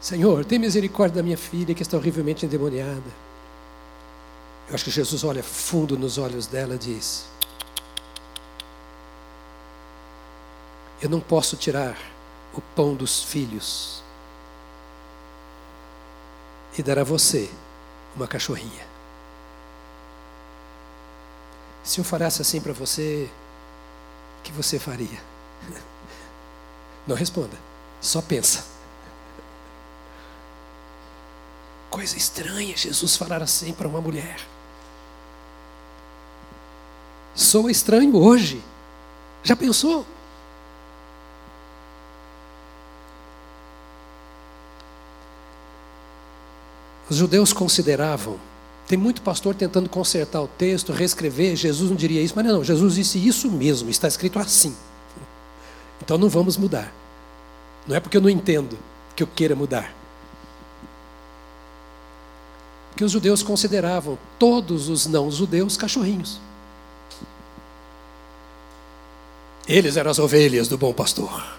Senhor, 0.00 0.44
tem 0.44 0.58
misericórdia 0.58 1.16
da 1.16 1.22
minha 1.22 1.38
filha 1.38 1.74
que 1.74 1.82
está 1.82 1.96
horrivelmente 1.96 2.46
endemoniada. 2.46 3.26
Eu 4.68 4.74
acho 4.74 4.84
que 4.84 4.90
Jesus 4.90 5.24
olha 5.24 5.42
fundo 5.42 5.98
nos 5.98 6.18
olhos 6.18 6.46
dela 6.46 6.74
e 6.74 6.78
diz: 6.78 7.26
Eu 11.00 11.08
não 11.08 11.20
posso 11.20 11.56
tirar 11.56 11.96
o 12.54 12.60
pão 12.60 12.94
dos 12.94 13.22
filhos 13.22 14.02
e 16.76 16.82
dar 16.82 16.98
a 16.98 17.04
você 17.04 17.48
uma 18.14 18.26
cachorrinha. 18.26 18.86
Se 21.84 22.00
eu 22.00 22.04
falasse 22.04 22.42
assim 22.42 22.60
para 22.60 22.72
você, 22.72 23.30
o 24.40 24.42
que 24.42 24.52
você 24.52 24.78
faria? 24.78 25.20
Não 27.06 27.14
responda, 27.14 27.56
só 28.00 28.20
pensa. 28.20 28.75
Coisa 32.06 32.18
estranha 32.18 32.76
Jesus 32.76 33.16
falar 33.16 33.42
assim 33.42 33.72
para 33.72 33.88
uma 33.88 34.00
mulher. 34.00 34.38
Sou 37.34 37.68
estranho 37.68 38.16
hoje. 38.16 38.62
Já 39.42 39.56
pensou? 39.56 40.06
Os 47.10 47.16
judeus 47.16 47.52
consideravam, 47.52 48.38
tem 48.86 48.96
muito 48.96 49.20
pastor 49.20 49.56
tentando 49.56 49.88
consertar 49.88 50.40
o 50.42 50.46
texto, 50.46 50.92
reescrever, 50.92 51.56
Jesus 51.56 51.90
não 51.90 51.96
diria 51.96 52.22
isso, 52.22 52.34
mas 52.36 52.44
não, 52.44 52.62
Jesus 52.62 52.94
disse 52.94 53.18
isso 53.18 53.50
mesmo, 53.50 53.90
está 53.90 54.06
escrito 54.06 54.38
assim. 54.38 54.76
Então 56.00 56.16
não 56.16 56.28
vamos 56.28 56.56
mudar. 56.56 56.92
Não 57.84 57.96
é 57.96 57.98
porque 57.98 58.16
eu 58.16 58.20
não 58.20 58.30
entendo 58.30 58.78
que 59.16 59.24
eu 59.24 59.26
queira 59.26 59.56
mudar. 59.56 60.05
Porque 62.96 63.04
os 63.04 63.12
judeus 63.12 63.42
consideravam 63.42 64.18
todos 64.38 64.88
os 64.88 65.06
não-judeus 65.06 65.76
cachorrinhos. 65.76 66.40
Eles 69.68 69.98
eram 69.98 70.10
as 70.10 70.18
ovelhas 70.18 70.66
do 70.66 70.78
bom 70.78 70.94
pastor. 70.94 71.58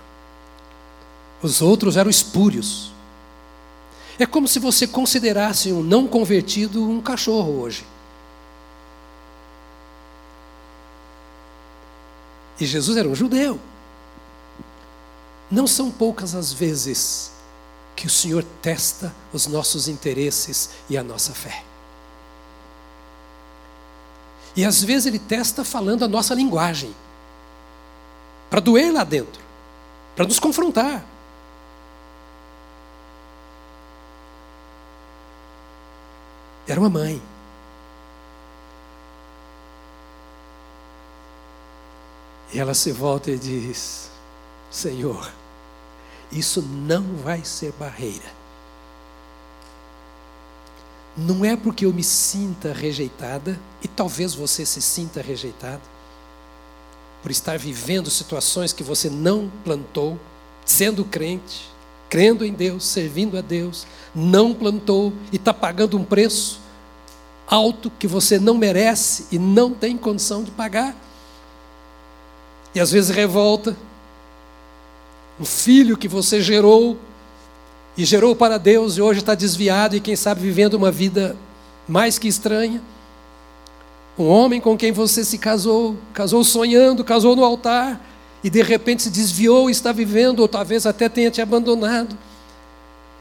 Os 1.40 1.62
outros 1.62 1.96
eram 1.96 2.10
espúrios. 2.10 2.92
É 4.18 4.26
como 4.26 4.48
se 4.48 4.58
você 4.58 4.88
considerasse 4.88 5.72
um 5.72 5.84
não 5.84 6.08
convertido 6.08 6.84
um 6.90 7.00
cachorro 7.00 7.60
hoje. 7.62 7.86
E 12.60 12.66
Jesus 12.66 12.98
era 12.98 13.08
um 13.08 13.14
judeu. 13.14 13.60
Não 15.52 15.68
são 15.68 15.92
poucas 15.92 16.34
as 16.34 16.52
vezes 16.52 17.37
que 17.98 18.06
o 18.06 18.10
Senhor 18.12 18.44
testa 18.62 19.12
os 19.34 19.48
nossos 19.48 19.88
interesses 19.88 20.70
e 20.88 20.96
a 20.96 21.04
nossa 21.04 21.34
fé. 21.34 21.64
E 24.56 24.64
às 24.64 24.84
vezes 24.84 25.08
Ele 25.08 25.18
testa 25.18 25.66
falando 25.66 26.06
a 26.06 26.08
nossa 26.08 26.36
linguagem, 26.36 26.96
para 28.52 28.60
doer 28.60 28.94
lá 28.94 29.04
dentro, 29.04 29.42
para 30.16 30.26
nos 30.26 30.40
confrontar. 30.40 31.04
Era 36.68 36.80
uma 36.80 36.90
mãe. 36.90 37.20
E 42.54 42.60
ela 42.60 42.76
se 42.76 42.92
volta 42.92 43.32
e 43.32 43.38
diz: 43.38 44.12
Senhor, 44.70 45.32
isso 46.32 46.62
não 46.62 47.04
vai 47.24 47.44
ser 47.44 47.72
barreira. 47.74 48.38
Não 51.16 51.44
é 51.44 51.56
porque 51.56 51.86
eu 51.86 51.94
me 51.94 52.04
sinta 52.04 52.72
rejeitada, 52.72 53.60
e 53.82 53.88
talvez 53.88 54.36
você 54.36 54.66
se 54.66 54.82
sinta 54.82 55.22
rejeitado, 55.22 55.82
por 57.24 57.32
estar 57.32 57.58
vivendo 57.58 58.10
situações 58.10 58.72
que 58.72 58.84
você 58.84 59.10
não 59.10 59.52
plantou, 59.64 60.20
sendo 60.64 61.04
crente, 61.04 61.68
crendo 62.10 62.46
em 62.46 62.54
Deus, 62.54 62.86
servindo 62.86 63.38
a 63.38 63.42
Deus, 63.42 63.88
não 64.14 64.54
plantou 64.54 65.12
e 65.32 65.38
está 65.38 65.54
pagando 65.54 65.98
um 65.98 66.04
preço 66.04 66.62
alto 67.48 67.90
que 67.90 68.08
você 68.08 68.38
não 68.38 68.56
merece 68.56 69.28
e 69.32 69.40
não 69.40 69.74
tem 69.74 69.98
condição 69.98 70.44
de 70.44 70.52
pagar. 70.52 70.96
E 72.76 72.80
às 72.80 72.92
vezes 72.92 73.10
revolta. 73.10 73.76
Um 75.40 75.46
filho 75.46 75.98
que 75.98 76.08
você 76.08 76.42
gerou 76.42 76.98
e 77.96 78.06
gerou 78.06 78.36
para 78.36 78.58
Deus 78.58 78.98
e 78.98 79.02
hoje 79.02 79.20
está 79.20 79.36
desviado 79.36 79.96
e 79.96 80.00
quem 80.00 80.16
sabe 80.16 80.42
vivendo 80.42 80.74
uma 80.74 80.92
vida 80.92 81.36
mais 81.88 82.18
que 82.18 82.28
estranha. 82.28 82.82
Um 84.18 84.28
homem 84.28 84.60
com 84.60 84.76
quem 84.76 84.92
você 84.92 85.24
se 85.24 85.38
casou, 85.38 85.96
casou 86.14 86.44
sonhando, 86.44 87.04
casou 87.04 87.36
no 87.36 87.44
altar, 87.44 88.02
e 88.44 88.50
de 88.50 88.64
repente 88.64 89.04
se 89.04 89.10
desviou 89.12 89.70
e 89.70 89.72
está 89.72 89.92
vivendo, 89.92 90.40
ou 90.40 90.48
talvez 90.48 90.86
até 90.86 91.08
tenha 91.08 91.30
te 91.30 91.42
abandonado. 91.42 92.18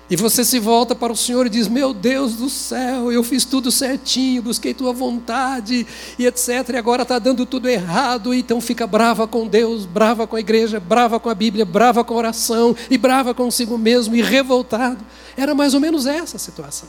E 0.09 0.15
você 0.15 0.45
se 0.45 0.61
volta 0.61 0.95
para 0.95 1.13
o 1.13 1.17
Senhor 1.17 1.47
e 1.47 1.51
diz: 1.51 1.67
Meu 1.67 1.93
Deus 1.93 2.35
do 2.35 2.49
céu, 2.49 3.11
eu 3.11 3.25
fiz 3.25 3.45
tudo 3.45 3.73
certinho, 3.73 4.41
busquei 4.41 4.73
tua 4.73 4.93
vontade 4.93 5.85
e 6.17 6.27
etc. 6.27 6.49
E 6.75 6.77
agora 6.77 7.03
está 7.03 7.19
dando 7.19 7.45
tudo 7.45 7.69
errado. 7.69 8.33
E 8.33 8.39
então 8.39 8.61
fica 8.61 8.87
brava 8.87 9.27
com 9.27 9.49
Deus, 9.49 9.85
brava 9.85 10.25
com 10.25 10.37
a 10.37 10.41
igreja, 10.41 10.79
brava 10.79 11.19
com 11.19 11.29
a 11.29 11.35
Bíblia, 11.35 11.65
brava 11.65 12.05
com 12.05 12.15
a 12.15 12.19
oração 12.19 12.77
e 12.89 12.97
brava 12.97 13.35
consigo 13.35 13.77
mesmo 13.77 14.15
e 14.15 14.23
revoltado. 14.23 15.05
Era 15.37 15.57
mais 15.57 15.75
ou 15.75 15.81
menos 15.81 16.07
essa 16.07 16.37
a 16.37 16.41
situação. 16.41 16.89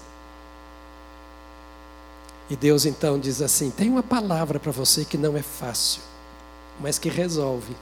E 2.47 2.55
Deus 2.55 2.85
então 2.85 3.17
diz 3.17 3.41
assim: 3.41 3.71
Tem 3.71 3.89
uma 3.89 4.03
palavra 4.03 4.59
para 4.59 4.71
você 4.71 5.03
que 5.03 5.17
não 5.17 5.35
é 5.35 5.41
fácil, 5.41 6.01
mas 6.79 6.99
que 6.99 7.09
resolve. 7.09 7.75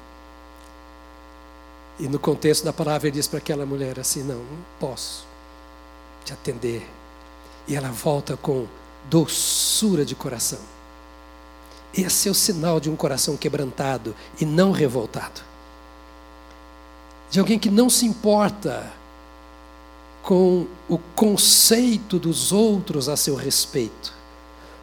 E 2.00 2.08
no 2.08 2.20
contexto 2.20 2.64
da 2.64 2.74
palavra, 2.74 3.08
ele 3.08 3.16
diz 3.16 3.28
para 3.28 3.40
aquela 3.40 3.66
mulher 3.66 4.00
assim: 4.00 4.22
Não, 4.24 4.38
não 4.38 4.66
posso 4.80 5.26
te 6.24 6.34
atender. 6.34 6.90
E 7.68 7.76
ela 7.76 7.90
volta 7.90 8.36
com 8.36 8.68
doçura 9.10 10.04
de 10.04 10.16
coração. 10.16 10.60
Esse 11.94 12.28
é 12.28 12.32
o 12.32 12.36
sinal 12.36 12.80
de 12.80 12.90
um 12.90 12.96
coração 12.96 13.38
quebrantado 13.38 14.14
e 14.40 14.46
não 14.46 14.72
revoltado. 14.72 15.42
De 17.30 17.40
alguém 17.40 17.58
que 17.58 17.70
não 17.70 17.90
se 17.90 18.06
importa 18.06 18.92
com 20.22 20.68
o 20.90 20.98
conceito 21.16 22.20
dos 22.20 22.52
outros 22.52 23.08
a 23.08 23.16
seu 23.16 23.36
respeito, 23.36 24.14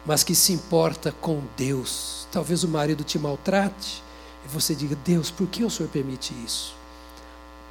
mas 0.05 0.23
que 0.23 0.33
se 0.33 0.53
importa 0.53 1.11
com 1.21 1.41
Deus. 1.55 2.27
Talvez 2.31 2.63
o 2.63 2.67
marido 2.67 3.03
te 3.03 3.19
maltrate 3.19 4.01
e 4.45 4.47
você 4.47 4.73
diga: 4.73 4.95
Deus, 5.05 5.29
por 5.29 5.47
que 5.47 5.63
o 5.63 5.69
Senhor 5.69 5.89
permite 5.89 6.33
isso? 6.43 6.75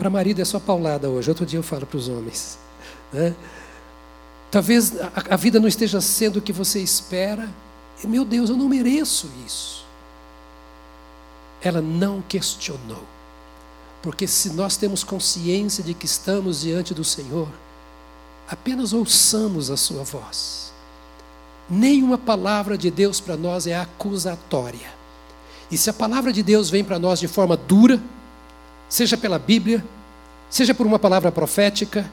Para 0.03 0.11
marido 0.11 0.43
é 0.43 0.45
só 0.45 0.59
paulada 0.59 1.09
hoje. 1.09 1.31
Outro 1.31 1.47
dia 1.47 1.61
eu 1.61 1.63
falo 1.63 1.87
para 1.87 1.97
os 1.97 2.09
homens. 2.09 2.59
Né? 3.13 3.37
Talvez 4.51 5.01
a, 5.01 5.13
a 5.31 5.37
vida 5.37 5.61
não 5.61 5.69
esteja 5.69 6.01
sendo 6.01 6.41
o 6.41 6.43
que 6.43 6.53
você 6.53 6.81
espera. 6.81 7.49
E, 8.03 8.09
meu 8.09 8.25
Deus, 8.25 8.51
eu 8.51 8.57
não 8.57 8.69
mereço 8.69 9.31
isso. 9.47 9.85
Ela 11.63 11.81
não 11.81 12.21
questionou. 12.21 13.05
Porque 14.03 14.27
se 14.27 14.51
nós 14.55 14.77
temos 14.77 15.05
consciência 15.05 15.85
de 15.85 15.95
que 15.95 16.07
estamos 16.07 16.63
diante 16.63 16.93
do 16.93 17.05
Senhor, 17.05 17.47
apenas 18.49 18.93
ouçamos 18.93 19.71
a 19.71 19.77
Sua 19.77 20.03
voz. 20.03 20.73
Nenhuma 21.71 22.19
palavra 22.19 22.77
de 22.77 22.91
Deus 22.91 23.21
para 23.21 23.37
nós 23.37 23.69
é 23.69 23.77
acusatória. 23.77 24.93
E 25.71 25.79
se 25.79 25.89
a 25.89 25.93
palavra 25.93 26.33
de 26.33 26.43
Deus 26.43 26.69
vem 26.71 26.83
para 26.83 26.99
nós 26.99 27.21
de 27.21 27.29
forma 27.29 27.57
dura, 27.57 28.03
seja 28.93 29.17
pela 29.17 29.39
Bíblia, 29.39 29.83
seja 30.51 30.75
por 30.75 30.87
uma 30.87 30.99
palavra 30.99 31.33
profética, 31.33 32.05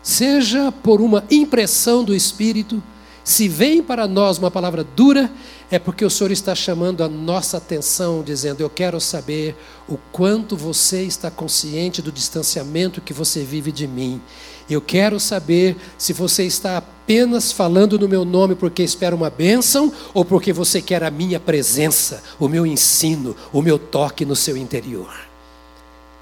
seja 0.00 0.70
por 0.70 1.00
uma 1.00 1.24
impressão 1.28 2.04
do 2.04 2.14
Espírito, 2.14 2.80
se 3.24 3.48
vem 3.48 3.82
para 3.82 4.06
nós 4.06 4.38
uma 4.38 4.52
palavra 4.52 4.84
dura, 4.84 5.28
é 5.68 5.80
porque 5.80 6.04
o 6.04 6.10
Senhor 6.10 6.30
está 6.30 6.54
chamando 6.54 7.02
a 7.02 7.08
nossa 7.08 7.56
atenção, 7.56 8.22
dizendo: 8.22 8.60
Eu 8.60 8.70
quero 8.70 9.00
saber 9.00 9.56
o 9.88 9.98
quanto 10.12 10.56
você 10.56 11.02
está 11.02 11.28
consciente 11.28 12.00
do 12.00 12.12
distanciamento 12.12 13.00
que 13.00 13.12
você 13.12 13.42
vive 13.42 13.72
de 13.72 13.88
mim. 13.88 14.22
Eu 14.70 14.80
quero 14.80 15.18
saber 15.18 15.76
se 15.98 16.12
você 16.12 16.44
está 16.44 16.76
apenas 16.76 17.50
falando 17.50 17.98
no 17.98 18.08
meu 18.08 18.24
nome 18.24 18.54
porque 18.54 18.84
espera 18.84 19.14
uma 19.14 19.28
bênção 19.28 19.92
ou 20.14 20.24
porque 20.24 20.52
você 20.52 20.80
quer 20.80 21.02
a 21.02 21.10
minha 21.10 21.40
presença, 21.40 22.22
o 22.38 22.46
meu 22.46 22.64
ensino, 22.64 23.34
o 23.52 23.60
meu 23.60 23.76
toque 23.76 24.24
no 24.24 24.36
seu 24.36 24.56
interior. 24.56 25.29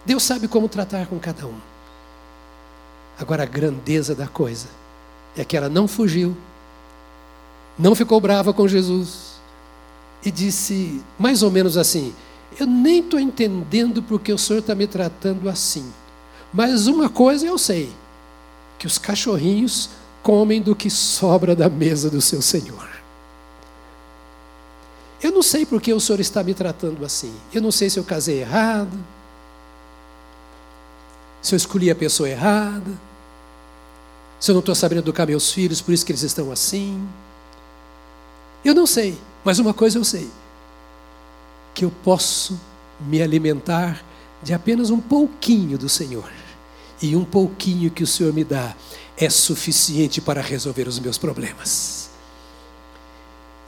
Deus 0.05 0.23
sabe 0.23 0.49
como 0.49 0.69
tratar 0.69 1.07
com 1.07 1.19
cada 1.19 1.47
um. 1.47 1.59
Agora, 3.19 3.43
a 3.43 3.47
grandeza 3.47 4.15
da 4.15 4.27
coisa 4.27 4.69
é 5.37 5.45
que 5.45 5.57
ela 5.57 5.69
não 5.69 5.89
fugiu, 5.89 6.37
não 7.79 7.95
ficou 7.95 8.21
brava 8.21 8.53
com 8.53 8.67
Jesus 8.67 9.39
e 10.25 10.31
disse 10.31 11.03
mais 11.19 11.43
ou 11.43 11.51
menos 11.51 11.77
assim: 11.77 12.15
Eu 12.59 12.67
nem 12.67 13.01
estou 13.01 13.19
entendendo 13.19 14.03
porque 14.03 14.33
o 14.33 14.39
Senhor 14.39 14.61
está 14.61 14.75
me 14.75 14.87
tratando 14.87 15.49
assim, 15.49 15.93
mas 16.53 16.87
uma 16.87 17.09
coisa 17.09 17.47
eu 17.47 17.59
sei: 17.59 17.93
que 18.79 18.87
os 18.87 18.99
cachorrinhos 18.99 19.91
comem 20.23 20.63
do 20.63 20.75
que 20.75 20.91
sobra 20.91 21.55
da 21.55 21.69
mesa 21.69 22.09
do 22.09 22.21
seu 22.21 22.41
Senhor. 22.41 22.89
Eu 25.21 25.33
não 25.33 25.43
sei 25.43 25.67
porque 25.67 25.93
o 25.93 26.01
Senhor 26.01 26.21
está 26.21 26.45
me 26.45 26.55
tratando 26.55 27.05
assim. 27.05 27.35
Eu 27.53 27.61
não 27.61 27.73
sei 27.73 27.91
se 27.91 27.99
eu 27.99 28.05
casei 28.05 28.41
errado. 28.41 28.97
Se 31.41 31.55
eu 31.55 31.57
escolhi 31.57 31.91
a 31.91 31.95
pessoa 31.95 32.29
errada, 32.29 32.93
se 34.41 34.51
eu 34.51 34.55
não 34.55 34.61
estou 34.61 34.75
sabendo 34.75 35.01
educar 35.01 35.27
meus 35.27 35.53
filhos, 35.53 35.81
por 35.81 35.93
isso 35.93 36.05
que 36.05 36.13
eles 36.13 36.23
estão 36.23 36.53
assim. 36.53 37.07
Eu 38.65 38.75
não 38.75 38.87
sei, 38.87 39.19
mas 39.45 39.59
uma 39.59 39.75
coisa 39.75 39.99
eu 39.99 40.05
sei: 40.05 40.29
que 41.75 41.85
eu 41.85 41.93
posso 42.05 42.59
me 43.01 43.23
alimentar 43.23 44.05
de 44.43 44.55
apenas 44.55 44.91
um 44.91 45.01
pouquinho 45.01 45.79
do 45.79 45.89
Senhor. 45.89 46.31
E 47.01 47.15
um 47.15 47.25
pouquinho 47.25 47.91
que 47.91 48.03
o 48.03 48.07
Senhor 48.07 48.33
me 48.33 48.43
dá 48.43 48.75
é 49.17 49.31
suficiente 49.31 50.21
para 50.21 50.41
resolver 50.41 50.89
os 50.89 50.99
meus 50.99 51.17
problemas. 51.17 52.11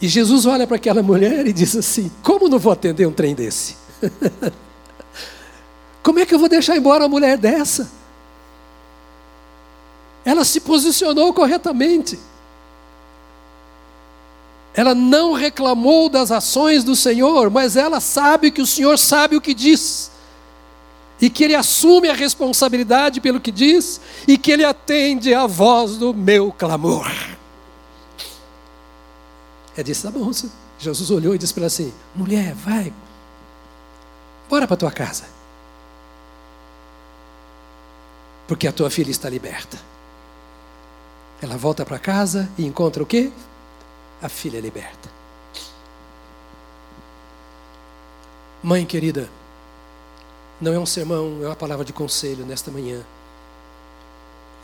E 0.00 0.08
Jesus 0.08 0.46
olha 0.46 0.66
para 0.66 0.76
aquela 0.76 1.02
mulher 1.02 1.46
e 1.46 1.52
diz 1.52 1.76
assim: 1.76 2.10
Como 2.22 2.48
não 2.48 2.58
vou 2.58 2.72
atender 2.72 3.06
um 3.06 3.12
trem 3.12 3.34
desse? 3.34 3.76
Como 6.02 6.18
é 6.18 6.26
que 6.26 6.34
eu 6.34 6.38
vou 6.38 6.48
deixar 6.48 6.76
embora 6.76 7.04
uma 7.04 7.08
mulher 7.08 7.36
dessa? 7.36 7.90
Ela 10.24 10.44
se 10.44 10.60
posicionou 10.60 11.32
corretamente. 11.32 12.18
Ela 14.72 14.94
não 14.94 15.32
reclamou 15.32 16.08
das 16.08 16.30
ações 16.30 16.84
do 16.84 16.94
Senhor, 16.94 17.50
mas 17.50 17.76
ela 17.76 18.00
sabe 18.00 18.50
que 18.50 18.62
o 18.62 18.66
Senhor 18.66 18.98
sabe 18.98 19.36
o 19.36 19.40
que 19.40 19.52
diz. 19.52 20.10
E 21.20 21.28
que 21.28 21.44
Ele 21.44 21.54
assume 21.54 22.08
a 22.08 22.14
responsabilidade 22.14 23.20
pelo 23.20 23.40
que 23.40 23.50
diz, 23.50 24.00
e 24.26 24.38
que 24.38 24.50
Ele 24.50 24.64
atende 24.64 25.34
à 25.34 25.46
voz 25.46 25.96
do 25.96 26.14
meu 26.14 26.50
clamor. 26.52 27.10
É 29.76 29.82
disse: 29.82 30.02
tá 30.02 30.10
bom. 30.10 30.30
Jesus 30.78 31.10
olhou 31.10 31.34
e 31.34 31.38
disse 31.38 31.52
para 31.52 31.62
ela 31.62 31.66
assim: 31.66 31.92
mulher, 32.14 32.54
vai, 32.54 32.92
bora 34.48 34.66
para 34.66 34.76
tua 34.76 34.90
casa. 34.90 35.39
Porque 38.50 38.66
a 38.66 38.72
tua 38.72 38.90
filha 38.90 39.12
está 39.12 39.30
liberta. 39.30 39.78
Ela 41.40 41.56
volta 41.56 41.86
para 41.86 42.00
casa 42.00 42.50
e 42.58 42.66
encontra 42.66 43.00
o 43.00 43.06
quê? 43.06 43.30
A 44.20 44.28
filha 44.28 44.60
liberta. 44.60 45.08
Mãe 48.60 48.84
querida, 48.84 49.30
não 50.60 50.72
é 50.72 50.78
um 50.80 50.84
sermão, 50.84 51.38
é 51.44 51.46
uma 51.46 51.54
palavra 51.54 51.84
de 51.84 51.92
conselho 51.92 52.44
nesta 52.44 52.72
manhã. 52.72 53.04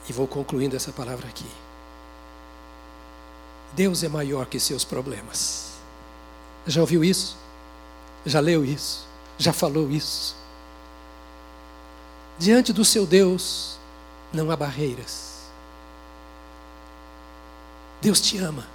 E 0.09 0.12
vou 0.12 0.27
concluindo 0.27 0.75
essa 0.75 0.90
palavra 0.90 1.29
aqui. 1.29 1.46
Deus 3.72 4.03
é 4.03 4.09
maior 4.09 4.46
que 4.46 4.59
seus 4.59 4.85
problemas. 4.85 5.75
Já 6.66 6.81
ouviu 6.81 7.05
isso? 7.05 7.37
Já 8.25 8.40
leu 8.40 8.64
isso? 8.64 9.07
Já 9.38 9.53
falou 9.53 9.88
isso? 9.88 10.35
Diante 12.38 12.72
do 12.72 12.85
seu 12.85 13.07
Deus 13.07 13.79
não 14.33 14.51
há 14.51 14.57
barreiras. 14.57 15.37
Deus 18.01 18.20
te 18.20 18.38
ama. 18.38 18.66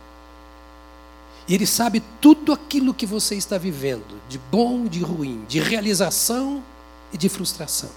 E 1.47 1.53
Ele 1.53 1.65
sabe 1.65 2.01
tudo 2.19 2.53
aquilo 2.53 2.93
que 2.93 3.05
você 3.05 3.35
está 3.35 3.57
vivendo, 3.57 4.21
de 4.27 4.37
bom 4.37 4.85
e 4.85 4.89
de 4.89 5.01
ruim, 5.01 5.45
de 5.47 5.59
realização 5.59 6.63
e 7.11 7.17
de 7.17 7.29
frustração. 7.29 7.89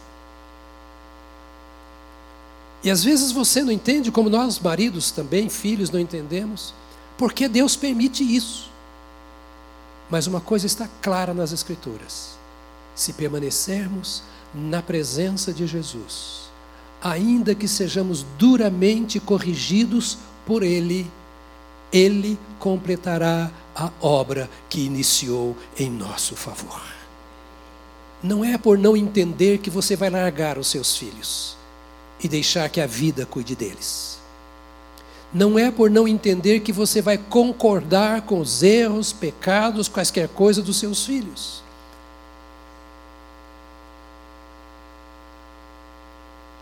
E 2.83 2.91
às 2.91 3.03
vezes 3.03 3.33
você 3.33 3.63
não 3.63 3.73
entende, 3.73 4.13
como 4.13 4.29
nós 4.29 4.59
maridos 4.59 5.11
também, 5.11 5.49
filhos, 5.49 5.91
não 5.91 5.99
entendemos. 5.99 6.75
Porque 7.17 7.49
Deus 7.49 7.77
permite 7.77 8.23
isso. 8.23 8.71
Mas 10.11 10.27
uma 10.27 10.41
coisa 10.41 10.67
está 10.67 10.87
clara 11.01 11.33
nas 11.33 11.51
Escrituras: 11.51 12.37
se 12.95 13.13
permanecermos 13.13 14.23
na 14.55 14.83
presença 14.83 15.53
de 15.53 15.67
Jesus, 15.67 16.51
ainda 17.03 17.55
que 17.55 17.67
sejamos 17.67 18.25
duramente 18.39 19.19
corrigidos 19.19 20.19
por 20.47 20.63
Ele, 20.63 21.11
Ele 21.93 22.39
completará 22.59 23.51
a 23.75 23.91
obra 24.01 24.49
que 24.69 24.81
iniciou 24.81 25.57
em 25.79 25.91
nosso 25.91 26.37
favor. 26.37 26.83
Não 28.23 28.45
é 28.45 28.57
por 28.57 28.79
não 28.79 28.97
entender 28.97 29.59
que 29.59 29.69
você 29.69 29.97
vai 29.97 30.09
largar 30.09 30.57
os 30.57 30.69
seus 30.69 30.97
filhos 30.97 31.57
e 32.23 32.29
deixar 32.29 32.69
que 32.69 32.81
a 32.81 32.87
vida 32.87 33.27
cuide 33.27 33.55
deles 33.55 34.15
não 35.35 35.59
é 35.59 35.69
por 35.69 35.91
não 35.91 36.07
entender 36.07 36.61
que 36.61 36.73
você 36.73 37.03
vai 37.03 37.19
concordar 37.19 38.23
com 38.23 38.39
os 38.39 38.63
erros, 38.63 39.13
pecados, 39.13 39.89
quaisquer 39.89 40.29
coisa 40.29 40.63
dos 40.63 40.79
seus 40.79 41.05
filhos. 41.05 41.64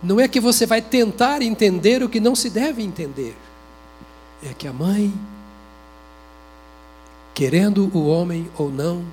Não 0.03 0.19
é 0.19 0.27
que 0.27 0.41
você 0.41 0.67
vai 0.67 0.83
tentar 0.83 1.43
entender 1.43 2.03
o 2.03 2.09
que 2.09 2.19
não 2.19 2.35
se 2.35 2.51
deve 2.51 2.83
entender. 2.83 3.37
É 4.43 4.53
que 4.53 4.67
a 4.67 4.73
mãe, 4.73 5.15
querendo 7.33 7.89
o 7.97 8.09
homem 8.09 8.51
ou 8.59 8.71
não, 8.71 9.05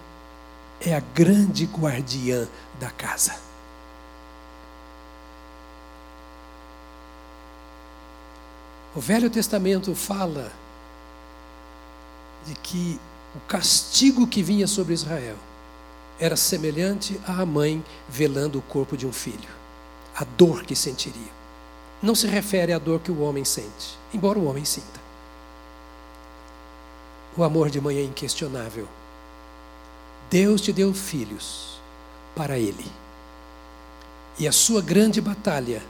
é 0.82 0.96
a 0.96 1.00
grande 1.00 1.66
guardiã 1.66 2.48
da 2.80 2.90
casa. 2.90 3.36
O 8.96 9.00
Velho 9.00 9.30
Testamento 9.30 9.94
fala 9.94 10.52
de 12.46 12.56
que 12.56 13.00
o 13.36 13.40
castigo 13.42 14.26
que 14.26 14.42
vinha 14.42 14.66
sobre 14.66 14.94
Israel 14.94 15.36
era 16.20 16.36
semelhante 16.36 17.20
à 17.26 17.46
mãe 17.46 17.84
velando 18.10 18.58
o 18.58 18.62
corpo 18.64 18.98
de 18.98 19.06
um 19.06 19.14
filho, 19.14 19.50
a 20.20 20.26
dor 20.38 20.64
que 20.64 20.76
sentiria. 20.76 21.40
Não 22.04 22.14
se 22.14 22.28
refere 22.28 22.74
à 22.74 22.78
dor 22.78 23.00
que 23.00 23.10
o 23.12 23.22
homem 23.22 23.46
sente, 23.46 23.98
embora 24.14 24.38
o 24.38 24.46
homem 24.46 24.66
sinta. 24.66 25.00
O 27.38 27.44
amor 27.44 27.70
de 27.70 27.80
mãe 27.80 27.98
é 27.98 28.04
inquestionável. 28.04 28.86
Deus 30.30 30.60
te 30.60 30.74
deu 30.74 30.94
filhos 30.94 31.80
para 32.36 32.60
Ele. 32.60 32.86
E 34.38 34.46
a 34.46 34.52
sua 34.52 34.82
grande 34.82 35.22
batalha 35.22 35.82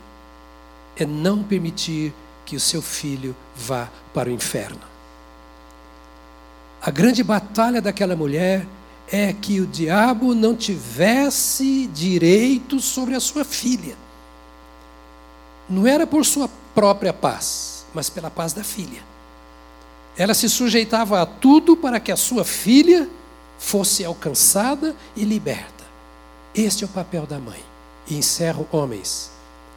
é 0.96 1.04
não 1.04 1.42
permitir 1.42 2.14
que 2.46 2.54
o 2.54 2.60
seu 2.60 2.80
filho 2.80 3.34
vá 3.56 3.88
para 4.14 4.28
o 4.28 4.32
inferno. 4.32 4.80
A 6.80 6.90
grande 6.90 7.22
batalha 7.24 7.82
daquela 7.82 8.14
mulher 8.14 8.64
é 9.10 9.32
que 9.32 9.60
o 9.60 9.66
diabo 9.66 10.34
não 10.34 10.54
tivesse 10.54 11.88
direito 11.88 12.78
sobre 12.78 13.16
a 13.16 13.20
sua 13.20 13.44
filha. 13.44 13.96
Não 15.70 15.86
era 15.86 16.04
por 16.04 16.26
sua 16.26 16.50
própria 16.74 17.12
paz, 17.12 17.86
mas 17.94 18.10
pela 18.10 18.28
paz 18.28 18.52
da 18.52 18.64
filha. 18.64 19.02
Ela 20.16 20.34
se 20.34 20.48
sujeitava 20.48 21.22
a 21.22 21.26
tudo 21.26 21.76
para 21.76 22.00
que 22.00 22.10
a 22.10 22.16
sua 22.16 22.44
filha 22.44 23.08
fosse 23.56 24.04
alcançada 24.04 24.96
e 25.14 25.24
liberta. 25.24 25.84
Este 26.52 26.82
é 26.82 26.86
o 26.86 26.90
papel 26.90 27.24
da 27.24 27.38
mãe. 27.38 27.62
E 28.08 28.16
encerro, 28.16 28.66
homens, 28.72 29.30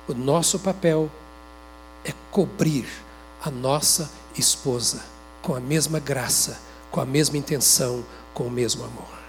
o 0.07 0.13
nosso 0.15 0.57
papel 0.57 1.11
é 2.03 2.11
cobrir 2.31 2.87
a 3.43 3.51
nossa 3.51 4.09
esposa 4.35 5.03
com 5.43 5.53
a 5.53 5.59
mesma 5.59 5.99
graça, 5.99 6.59
com 6.89 6.99
a 6.99 7.05
mesma 7.05 7.37
intenção, 7.37 8.03
com 8.33 8.45
o 8.45 8.51
mesmo 8.51 8.83
amor. 8.83 9.19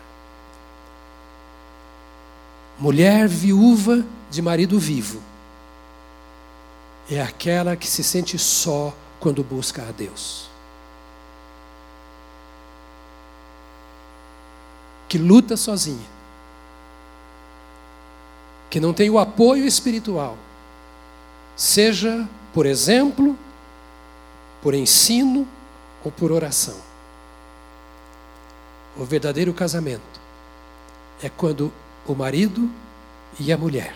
Mulher 2.79 3.29
viúva 3.29 4.05
de 4.31 4.41
marido 4.41 4.79
vivo 4.79 5.21
é 7.11 7.21
aquela 7.21 7.77
que 7.77 7.87
se 7.87 8.03
sente 8.03 8.39
só 8.39 8.95
quando 9.21 9.43
busca 9.43 9.83
a 9.83 9.93
Deus. 9.93 10.49
Que 15.09 15.19
luta 15.19 15.57
sozinha. 15.57 16.15
Que 18.71 18.81
não 18.81 18.93
tem 18.93 19.11
o 19.11 19.19
apoio 19.19 19.65
espiritual. 19.65 20.37
Seja 21.57 22.29
por 22.55 22.67
exemplo, 22.67 23.37
por 24.63 24.75
ensino 24.75 25.47
ou 26.05 26.13
por 26.13 26.31
oração. 26.31 26.77
O 28.97 29.05
verdadeiro 29.05 29.53
casamento 29.53 30.21
é 31.21 31.29
quando 31.29 31.73
o 32.07 32.15
marido 32.15 32.71
e 33.41 33.53
a 33.53 33.59
mulher 33.59 33.93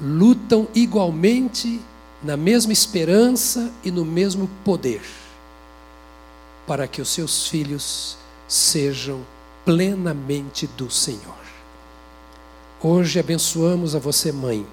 lutam 0.00 0.68
igualmente 0.76 1.80
na 2.22 2.36
mesma 2.36 2.72
esperança 2.72 3.70
e 3.84 3.90
no 3.90 4.04
mesmo 4.04 4.48
poder 4.64 5.02
para 6.66 6.88
que 6.88 7.00
os 7.00 7.08
seus 7.08 7.46
filhos 7.48 8.16
sejam 8.48 9.24
plenamente 9.64 10.66
do 10.66 10.90
Senhor. 10.90 11.46
Hoje 12.80 13.18
abençoamos 13.18 13.94
a 13.94 13.98
você, 13.98 14.32
mãe, 14.32 14.66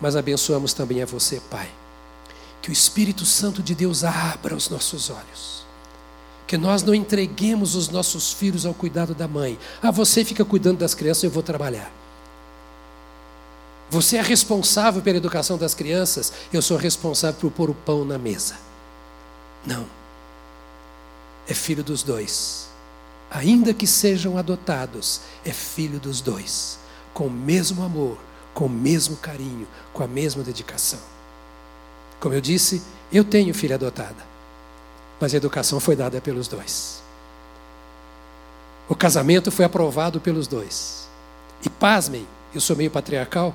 mas 0.00 0.16
abençoamos 0.16 0.72
também 0.72 1.02
a 1.02 1.06
você, 1.06 1.40
pai. 1.50 1.68
Que 2.60 2.70
o 2.70 2.72
Espírito 2.72 3.24
Santo 3.24 3.62
de 3.62 3.74
Deus 3.74 4.04
abra 4.04 4.54
os 4.54 4.68
nossos 4.68 5.10
olhos. 5.10 5.66
Que 6.46 6.56
nós 6.56 6.82
não 6.82 6.94
entreguemos 6.94 7.74
os 7.74 7.88
nossos 7.88 8.32
filhos 8.32 8.66
ao 8.66 8.74
cuidado 8.74 9.14
da 9.14 9.28
mãe. 9.28 9.58
Ah, 9.82 9.90
você 9.90 10.24
fica 10.24 10.44
cuidando 10.44 10.78
das 10.78 10.94
crianças, 10.94 11.24
eu 11.24 11.30
vou 11.30 11.42
trabalhar. 11.42 11.92
Você 13.90 14.16
é 14.16 14.22
responsável 14.22 15.00
pela 15.00 15.16
educação 15.16 15.56
das 15.56 15.74
crianças, 15.74 16.32
eu 16.52 16.60
sou 16.60 16.76
responsável 16.76 17.40
por 17.40 17.50
pôr 17.50 17.70
o 17.70 17.74
pão 17.74 18.04
na 18.04 18.18
mesa. 18.18 18.56
Não. 19.64 19.86
É 21.48 21.54
filho 21.54 21.82
dos 21.82 22.02
dois. 22.02 22.68
Ainda 23.30 23.72
que 23.72 23.86
sejam 23.86 24.36
adotados, 24.36 25.22
é 25.44 25.52
filho 25.52 25.98
dos 25.98 26.20
dois. 26.20 26.78
Com 27.14 27.26
o 27.26 27.30
mesmo 27.30 27.82
amor, 27.82 28.18
com 28.54 28.66
o 28.66 28.70
mesmo 28.70 29.16
carinho, 29.16 29.66
com 29.92 30.02
a 30.02 30.06
mesma 30.08 30.42
dedicação. 30.42 31.00
Como 32.20 32.34
eu 32.34 32.40
disse, 32.40 32.82
eu 33.12 33.24
tenho 33.24 33.54
filha 33.54 33.76
adotada, 33.76 34.26
mas 35.20 35.32
a 35.32 35.36
educação 35.36 35.80
foi 35.80 35.96
dada 35.96 36.20
pelos 36.20 36.48
dois. 36.48 37.02
O 38.88 38.94
casamento 38.94 39.50
foi 39.50 39.64
aprovado 39.64 40.20
pelos 40.20 40.46
dois. 40.46 41.08
E 41.64 41.68
pasmem, 41.68 42.26
eu 42.54 42.60
sou 42.60 42.74
meio 42.76 42.90
patriarcal, 42.90 43.54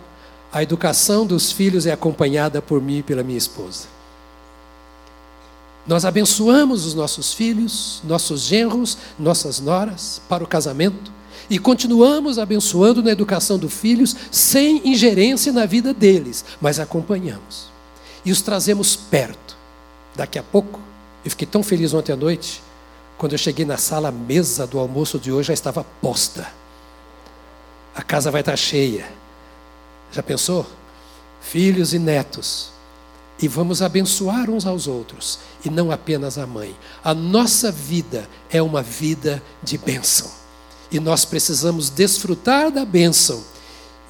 a 0.54 0.62
educação 0.62 1.26
dos 1.26 1.52
filhos 1.52 1.88
é 1.88 1.92
acompanhada 1.92 2.62
por 2.62 2.80
mim 2.80 3.00
e 3.00 3.04
pela 3.04 3.24
minha 3.24 3.40
esposa. 3.40 3.88
Nós 5.88 6.06
abençoamos 6.06 6.86
os 6.86 6.94
nossos 6.94 7.34
filhos, 7.34 8.02
nossos 8.04 8.42
genros, 8.42 8.96
nossas 9.18 9.60
noras 9.60 10.22
para 10.30 10.44
o 10.44 10.48
casamento 10.48 11.12
e 11.50 11.58
continuamos 11.58 12.38
abençoando 12.38 13.02
na 13.02 13.10
educação 13.10 13.58
dos 13.58 13.74
filhos 13.74 14.16
sem 14.32 14.88
ingerência 14.88 15.52
na 15.52 15.66
vida 15.66 15.92
deles, 15.92 16.46
mas 16.62 16.80
acompanhamos 16.80 17.72
e 18.24 18.32
os 18.32 18.44
trazemos 18.44 18.96
perto. 18.96 19.58
Daqui 20.16 20.38
a 20.38 20.44
pouco, 20.44 20.80
eu 21.26 21.32
fiquei 21.32 21.48
tão 21.48 21.64
feliz 21.64 21.96
ontem 21.96 22.14
à 22.14 22.16
noite, 22.16 22.62
quando 23.18 23.32
eu 23.32 23.40
cheguei 23.40 23.66
na 23.66 23.78
sala, 23.78 24.10
a 24.10 24.12
mesa 24.12 24.68
do 24.68 24.78
almoço 24.78 25.18
de 25.18 25.32
hoje 25.32 25.48
já 25.48 25.54
estava 25.54 25.84
posta. 26.00 26.48
A 27.96 28.04
casa 28.04 28.30
vai 28.30 28.42
estar 28.42 28.56
cheia 28.56 29.23
já 30.14 30.22
pensou? 30.24 30.66
Filhos 31.42 31.94
e 31.94 32.00
netos. 32.00 32.72
E 33.40 33.48
vamos 33.48 33.82
abençoar 33.82 34.50
uns 34.50 34.66
aos 34.66 34.88
outros, 34.88 35.40
e 35.66 35.70
não 35.70 35.92
apenas 35.92 36.38
a 36.38 36.46
mãe. 36.46 36.74
A 37.04 37.14
nossa 37.14 37.72
vida 37.72 38.30
é 38.50 38.62
uma 38.62 38.82
vida 38.82 39.44
de 39.62 39.78
bênção. 39.78 40.32
E 40.92 41.00
nós 41.00 41.26
precisamos 41.26 41.90
desfrutar 41.90 42.72
da 42.72 42.86
bênção 42.86 43.44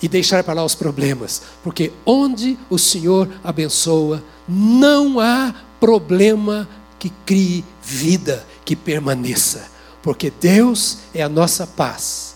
e 0.01 0.07
deixar 0.09 0.43
para 0.43 0.55
lá 0.55 0.65
os 0.65 0.75
problemas, 0.75 1.41
porque 1.63 1.93
onde 2.05 2.59
o 2.69 2.77
Senhor 2.77 3.29
abençoa, 3.41 4.21
não 4.47 5.21
há 5.21 5.55
problema 5.79 6.67
que 6.99 7.09
crie 7.25 7.63
vida, 7.81 8.45
que 8.65 8.75
permaneça, 8.75 9.71
porque 10.01 10.29
Deus 10.29 10.97
é 11.13 11.23
a 11.23 11.29
nossa 11.29 11.65
paz. 11.65 12.32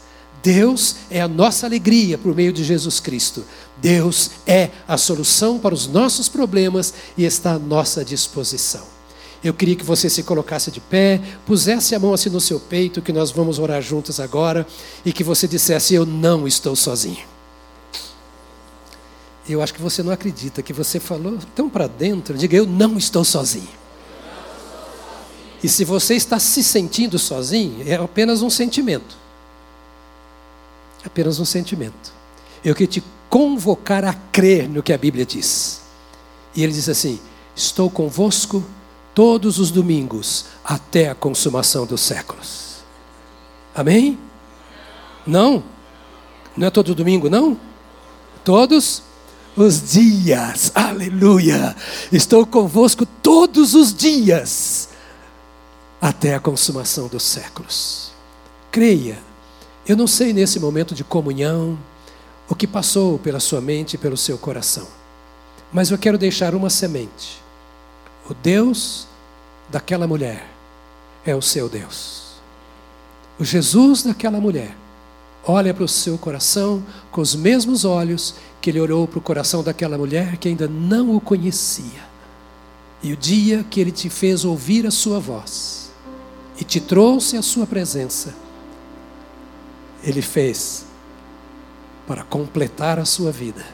Deus 0.48 0.96
é 1.12 1.20
a 1.20 1.28
nossa 1.28 1.66
alegria 1.66 2.18
por 2.18 2.34
meio 2.34 2.54
de 2.54 2.64
Jesus 2.64 3.02
Cristo. 3.02 3.44
Deus 3.82 4.32
é 4.48 4.70
a 4.88 4.98
solução 4.98 5.60
para 5.60 5.76
os 5.76 5.88
nossos 5.88 6.30
problemas 6.30 6.94
e 7.18 7.26
está 7.26 7.52
à 7.52 7.60
nossa 7.60 8.06
disposição. 8.06 8.86
Eu 9.44 9.54
queria 9.54 9.76
que 9.76 9.84
você 9.84 10.10
se 10.10 10.24
colocasse 10.24 10.72
de 10.72 10.80
pé, 10.80 11.20
pusesse 11.46 11.94
a 11.96 12.00
mão 12.00 12.14
assim 12.14 12.30
no 12.30 12.40
seu 12.40 12.62
peito, 12.62 13.02
que 13.02 13.12
nós 13.12 13.30
vamos 13.30 13.60
orar 13.60 13.82
juntos 13.82 14.22
agora, 14.22 14.66
e 15.04 15.12
que 15.12 15.22
você 15.22 15.50
dissesse: 15.50 15.96
Eu 15.96 16.06
não 16.06 16.48
estou 16.48 16.78
sozinho. 16.78 17.26
Eu 19.50 19.62
acho 19.62 19.74
que 19.74 19.82
você 19.82 20.02
não 20.02 20.14
acredita, 20.14 20.62
que 20.62 20.72
você 20.72 20.98
falou 20.98 21.40
tão 21.54 21.70
para 21.70 21.88
dentro, 21.88 22.38
diga: 22.38 22.56
Eu 22.56 22.66
não 22.66 22.98
estou 22.98 23.26
sozinho. 23.26 23.68
E 25.62 25.68
se 25.68 25.84
você 25.84 26.16
está 26.16 26.40
se 26.40 26.64
sentindo 26.64 27.20
sozinho, 27.20 27.84
é 27.86 27.96
apenas 27.96 28.42
um 28.42 28.50
sentimento 28.50 29.27
apenas 31.08 31.40
um 31.40 31.46
sentimento. 31.46 32.14
Eu 32.64 32.76
queria 32.76 32.92
te 32.92 33.04
convocar 33.30 34.06
a 34.06 34.14
crer 34.14 34.70
no 34.70 34.84
que 34.84 34.94
a 34.94 34.98
Bíblia 34.98 35.26
diz. 35.26 35.82
E 36.56 36.64
ele 36.64 36.74
diz 36.74 36.88
assim: 36.88 37.20
Estou 37.56 37.90
convosco 37.90 38.64
todos 39.14 39.58
os 39.58 39.72
domingos 39.72 40.46
até 40.64 41.10
a 41.10 41.16
consumação 41.16 41.86
dos 41.86 42.02
séculos. 42.02 42.78
Amém? 43.74 44.18
Não? 45.26 45.64
Não 46.56 46.68
é 46.68 46.70
todo 46.70 46.96
domingo, 46.96 47.30
não? 47.30 47.60
Todos 48.44 49.04
os 49.56 49.92
dias. 49.92 50.72
Aleluia! 50.74 51.76
Estou 52.12 52.46
convosco 52.46 53.06
todos 53.06 53.76
os 53.76 53.94
dias 53.94 54.90
até 56.02 56.36
a 56.36 56.40
consumação 56.40 57.08
dos 57.08 57.24
séculos. 57.24 58.12
Creia 58.72 59.27
eu 59.88 59.96
não 59.96 60.06
sei 60.06 60.34
nesse 60.34 60.60
momento 60.60 60.94
de 60.94 61.04
comunhão 61.04 61.80
o 62.50 62.56
que 62.56 62.68
passou 62.68 63.18
pela 63.18 63.40
sua 63.40 63.62
mente 63.62 63.94
e 63.94 63.98
pelo 63.98 64.18
seu 64.18 64.38
coração, 64.38 64.88
mas 65.72 65.92
eu 65.92 65.98
quero 65.98 66.18
deixar 66.18 66.54
uma 66.54 66.70
semente. 66.70 67.42
O 68.30 68.34
Deus 68.34 69.08
daquela 69.70 70.06
mulher 70.06 70.50
é 71.26 71.34
o 71.34 71.42
seu 71.42 71.70
Deus. 71.70 72.34
O 73.40 73.46
Jesus 73.46 74.04
daquela 74.04 74.42
mulher 74.42 74.76
olha 75.46 75.74
para 75.74 75.84
o 75.84 75.88
seu 75.88 76.18
coração 76.18 76.84
com 77.10 77.22
os 77.22 77.34
mesmos 77.34 77.86
olhos 77.86 78.36
que 78.60 78.70
ele 78.70 78.82
olhou 78.82 79.08
para 79.08 79.20
o 79.20 79.22
coração 79.22 79.64
daquela 79.64 79.98
mulher 79.98 80.36
que 80.36 80.50
ainda 80.50 80.68
não 80.68 81.16
o 81.16 81.22
conhecia. 81.22 82.06
E 83.02 83.14
o 83.14 83.18
dia 83.18 83.64
que 83.70 83.80
ele 83.80 83.92
te 83.92 84.10
fez 84.10 84.44
ouvir 84.44 84.86
a 84.86 84.92
sua 84.92 85.20
voz 85.20 85.92
e 86.60 86.64
te 86.64 86.82
trouxe 86.82 87.38
a 87.38 87.42
sua 87.42 87.66
presença, 87.66 88.36
ele 90.08 90.22
fez 90.22 90.86
para 92.08 92.24
completar 92.24 92.98
a 92.98 93.04
sua 93.04 93.30
vida 93.30 93.66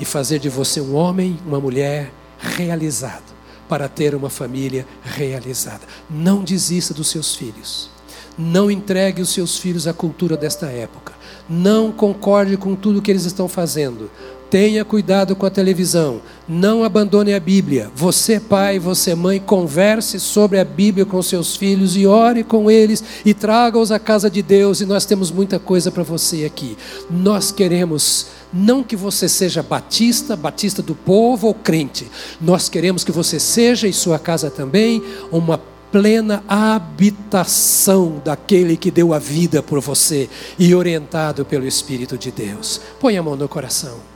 e 0.00 0.04
fazer 0.04 0.40
de 0.40 0.48
você 0.48 0.80
um 0.80 0.96
homem, 0.96 1.38
uma 1.46 1.60
mulher 1.60 2.12
realizado, 2.40 3.32
para 3.68 3.88
ter 3.88 4.12
uma 4.16 4.28
família 4.28 4.84
realizada. 5.04 5.82
Não 6.10 6.42
desista 6.42 6.92
dos 6.92 7.08
seus 7.08 7.36
filhos. 7.36 7.88
Não 8.36 8.68
entregue 8.68 9.22
os 9.22 9.28
seus 9.28 9.58
filhos 9.58 9.86
à 9.86 9.92
cultura 9.92 10.36
desta 10.36 10.66
época. 10.66 11.12
Não 11.48 11.92
concorde 11.92 12.56
com 12.56 12.74
tudo 12.74 13.00
que 13.00 13.10
eles 13.10 13.24
estão 13.24 13.46
fazendo. 13.46 14.10
Tenha 14.50 14.84
cuidado 14.84 15.36
com 15.36 15.46
a 15.46 15.50
televisão. 15.50 16.20
Não 16.48 16.82
abandone 16.82 17.32
a 17.32 17.38
Bíblia. 17.38 17.88
Você, 17.94 18.40
pai, 18.40 18.80
você, 18.80 19.14
mãe, 19.14 19.38
converse 19.38 20.18
sobre 20.18 20.58
a 20.58 20.64
Bíblia 20.64 21.06
com 21.06 21.22
seus 21.22 21.54
filhos 21.54 21.96
e 21.96 22.04
ore 22.04 22.42
com 22.42 22.68
eles 22.68 23.02
e 23.24 23.32
traga-os 23.32 23.92
à 23.92 23.98
casa 24.00 24.28
de 24.28 24.42
Deus. 24.42 24.80
E 24.80 24.86
nós 24.86 25.04
temos 25.04 25.30
muita 25.30 25.60
coisa 25.60 25.92
para 25.92 26.02
você 26.02 26.44
aqui. 26.44 26.76
Nós 27.08 27.52
queremos 27.52 28.26
não 28.52 28.82
que 28.82 28.96
você 28.96 29.28
seja 29.28 29.62
batista, 29.62 30.34
batista 30.34 30.82
do 30.82 30.96
povo 30.96 31.46
ou 31.46 31.54
crente. 31.54 32.10
Nós 32.40 32.68
queremos 32.68 33.04
que 33.04 33.12
você 33.12 33.38
seja 33.38 33.86
e 33.86 33.92
sua 33.92 34.18
casa 34.18 34.50
também 34.50 35.00
uma 35.30 35.60
plena 35.92 36.42
habitação 36.48 38.20
daquele 38.24 38.76
que 38.76 38.90
deu 38.90 39.14
a 39.14 39.18
vida 39.20 39.62
por 39.62 39.80
você 39.80 40.28
e 40.58 40.74
orientado 40.74 41.44
pelo 41.44 41.68
Espírito 41.68 42.18
de 42.18 42.32
Deus. 42.32 42.80
Põe 42.98 43.16
a 43.16 43.22
mão 43.22 43.36
no 43.36 43.48
coração. 43.48 44.09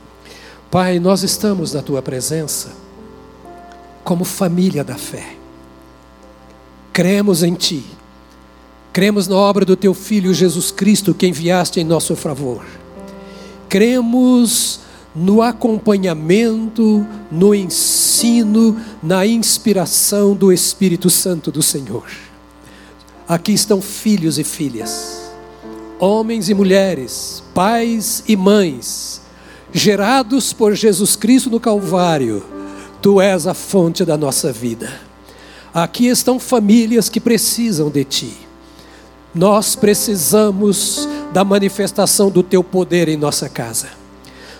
Pai, 0.69 0.99
nós 0.99 1.23
estamos 1.23 1.73
na 1.73 1.81
tua 1.81 2.01
presença 2.01 2.73
como 4.03 4.23
família 4.23 4.83
da 4.83 4.95
fé. 4.95 5.35
Cremos 6.93 7.43
em 7.43 7.53
ti. 7.53 7.83
Cremos 8.93 9.27
na 9.27 9.35
obra 9.35 9.65
do 9.65 9.75
teu 9.75 9.93
filho 9.93 10.33
Jesus 10.33 10.71
Cristo 10.71 11.13
que 11.13 11.27
enviaste 11.27 11.79
em 11.79 11.83
nosso 11.83 12.15
favor. 12.15 12.65
Cremos 13.67 14.79
no 15.15 15.41
acompanhamento, 15.41 17.05
no 17.31 17.55
ensino, 17.55 18.79
na 19.01 19.25
inspiração 19.25 20.33
do 20.33 20.51
Espírito 20.51 21.09
Santo 21.09 21.51
do 21.51 21.61
Senhor. 21.61 22.05
Aqui 23.27 23.53
estão 23.53 23.81
filhos 23.81 24.37
e 24.37 24.43
filhas, 24.43 25.31
homens 25.99 26.49
e 26.49 26.53
mulheres, 26.53 27.41
pais 27.53 28.23
e 28.27 28.35
mães, 28.35 29.21
gerados 29.75 30.53
por 30.53 30.73
Jesus 30.73 31.17
Cristo 31.17 31.49
no 31.49 31.59
Calvário, 31.59 32.41
tu 33.01 33.19
és 33.19 33.45
a 33.45 33.53
fonte 33.53 34.05
da 34.05 34.15
nossa 34.15 34.53
vida. 34.53 34.89
Aqui 35.73 36.07
estão 36.07 36.39
famílias 36.39 37.09
que 37.09 37.19
precisam 37.19 37.89
de 37.89 38.05
ti. 38.05 38.33
Nós 39.33 39.75
precisamos 39.75 41.09
da 41.33 41.43
manifestação 41.43 42.29
do 42.29 42.41
teu 42.41 42.63
poder 42.63 43.09
em 43.09 43.17
nossa 43.17 43.49
casa. 43.49 43.89